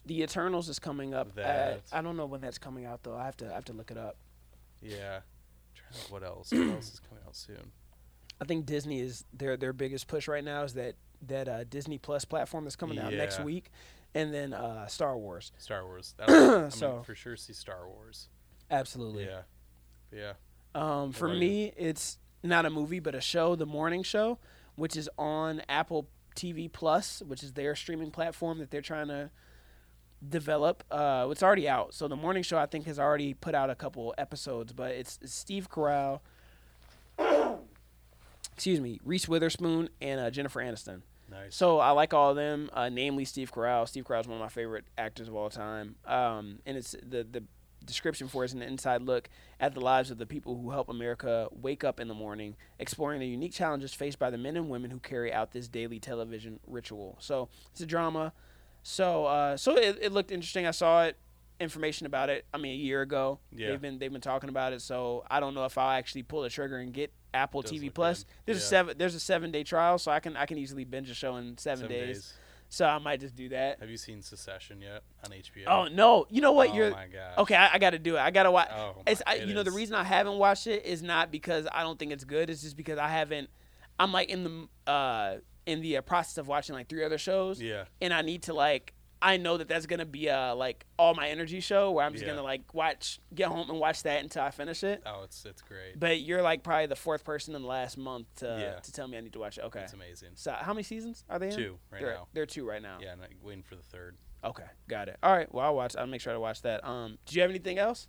[0.06, 1.34] The Eternals is coming up.
[1.34, 3.16] That- At, I don't know when that's coming out though.
[3.16, 4.16] I have to I have to look it up.
[4.82, 5.16] Yeah.
[5.16, 5.22] I'm
[5.74, 6.50] trying to think what else?
[6.52, 7.72] What else is coming out soon?
[8.40, 10.94] I think Disney is their their biggest push right now is that
[11.26, 13.70] that uh, Disney Plus platform that's coming out next week,
[14.14, 15.52] and then uh, Star Wars.
[15.58, 16.14] Star Wars.
[16.18, 18.28] That I'm So- for sure see Star Wars.
[18.70, 19.24] Absolutely.
[19.24, 19.42] Yeah.
[20.12, 20.32] Yeah.
[20.74, 21.40] Um, for about you?
[21.40, 24.38] me, it's not a movie, but a show, The Morning Show,
[24.76, 29.30] which is on Apple TV Plus, which is their streaming platform that they're trying to
[30.26, 30.84] develop.
[30.90, 33.74] Uh, it's already out, so The Morning Show I think has already put out a
[33.74, 36.20] couple episodes, but it's, it's Steve Carell,
[38.60, 41.00] excuse me, Reese Witherspoon, and uh, Jennifer Aniston.
[41.30, 41.56] Nice.
[41.56, 43.88] So I like all of them, uh, namely Steve Carell.
[43.88, 45.94] Steve Carell is one of my favorite actors of all time.
[46.04, 47.42] Um, and it's the the
[47.86, 51.48] description for is an inside look at the lives of the people who help America
[51.50, 54.90] wake up in the morning, exploring the unique challenges faced by the men and women
[54.90, 57.16] who carry out this daily television ritual.
[57.18, 58.34] So it's a drama.
[58.82, 60.66] So uh, so it, it looked interesting.
[60.66, 61.16] I saw it
[61.60, 62.46] information about it.
[62.52, 63.38] I mean, a year ago.
[63.52, 63.70] Yeah.
[63.70, 64.80] They've been they've been talking about it.
[64.82, 68.24] So I don't know if I'll actually pull the trigger and get Apple TV Plus.
[68.24, 68.32] good.
[68.46, 71.10] There's a seven there's a seven day trial, so I can I can easily binge
[71.10, 72.32] a show in seven, Seven days.
[72.72, 73.80] So I might just do that.
[73.80, 75.64] Have you seen Succession yet on HBO?
[75.66, 76.26] Oh no!
[76.30, 76.70] You know what?
[76.70, 77.38] Oh You're my gosh.
[77.38, 77.56] okay.
[77.56, 78.20] I, I got to do it.
[78.20, 78.68] I got to watch.
[78.72, 81.66] Oh, it's I, it you know the reason I haven't watched it is not because
[81.72, 82.48] I don't think it's good.
[82.48, 83.50] It's just because I haven't.
[83.98, 85.36] I'm like in the uh
[85.66, 87.84] in the uh, process of watching like three other shows, Yeah.
[88.00, 91.28] and I need to like I know that that's gonna be uh like all my
[91.28, 92.30] energy show where I'm just Yeah.
[92.30, 95.02] gonna like watch get home and watch that until I finish it.
[95.04, 95.98] Oh, it's it's great.
[95.98, 98.80] But you're like probably the fourth person in the last month to Yeah.
[98.80, 99.64] to tell me I need to watch it.
[99.64, 99.80] Okay.
[99.80, 100.30] It's amazing.
[100.36, 101.56] So how many seasons are they in?
[101.56, 102.28] Two right they're, now.
[102.32, 102.98] They're two right now.
[103.00, 104.16] Yeah, and I'm waiting for the third.
[104.42, 105.18] Okay, got it.
[105.22, 105.52] All right.
[105.52, 105.94] Well, I'll watch.
[105.96, 106.82] I'll make sure to watch that.
[106.86, 108.08] Um, do you have anything else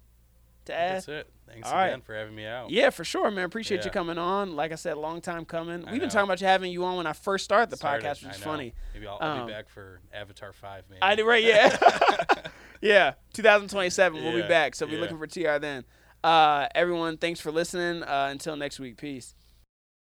[0.65, 0.95] to add?
[0.97, 1.29] That's it.
[1.47, 1.87] Thanks all right.
[1.87, 2.69] again for having me out.
[2.69, 3.43] Yeah, for sure, man.
[3.43, 4.55] Appreciate you coming on.
[4.55, 5.85] Like I said, long time coming.
[5.85, 8.05] I We've been talking about you having you on when I first started the Started,
[8.05, 8.73] podcast, which is funny.
[8.93, 10.85] Maybe I'll, I'll Um, be back for Avatar Five.
[10.89, 11.01] Maybe.
[11.01, 11.75] I did right, yeah,
[12.81, 13.13] yeah.
[13.33, 14.75] 2027, we'll be back.
[14.75, 14.99] So be yeah.
[15.01, 15.83] looking for TR then.
[16.23, 18.03] Uh, everyone, thanks for listening.
[18.03, 19.35] Uh, until next week, peace.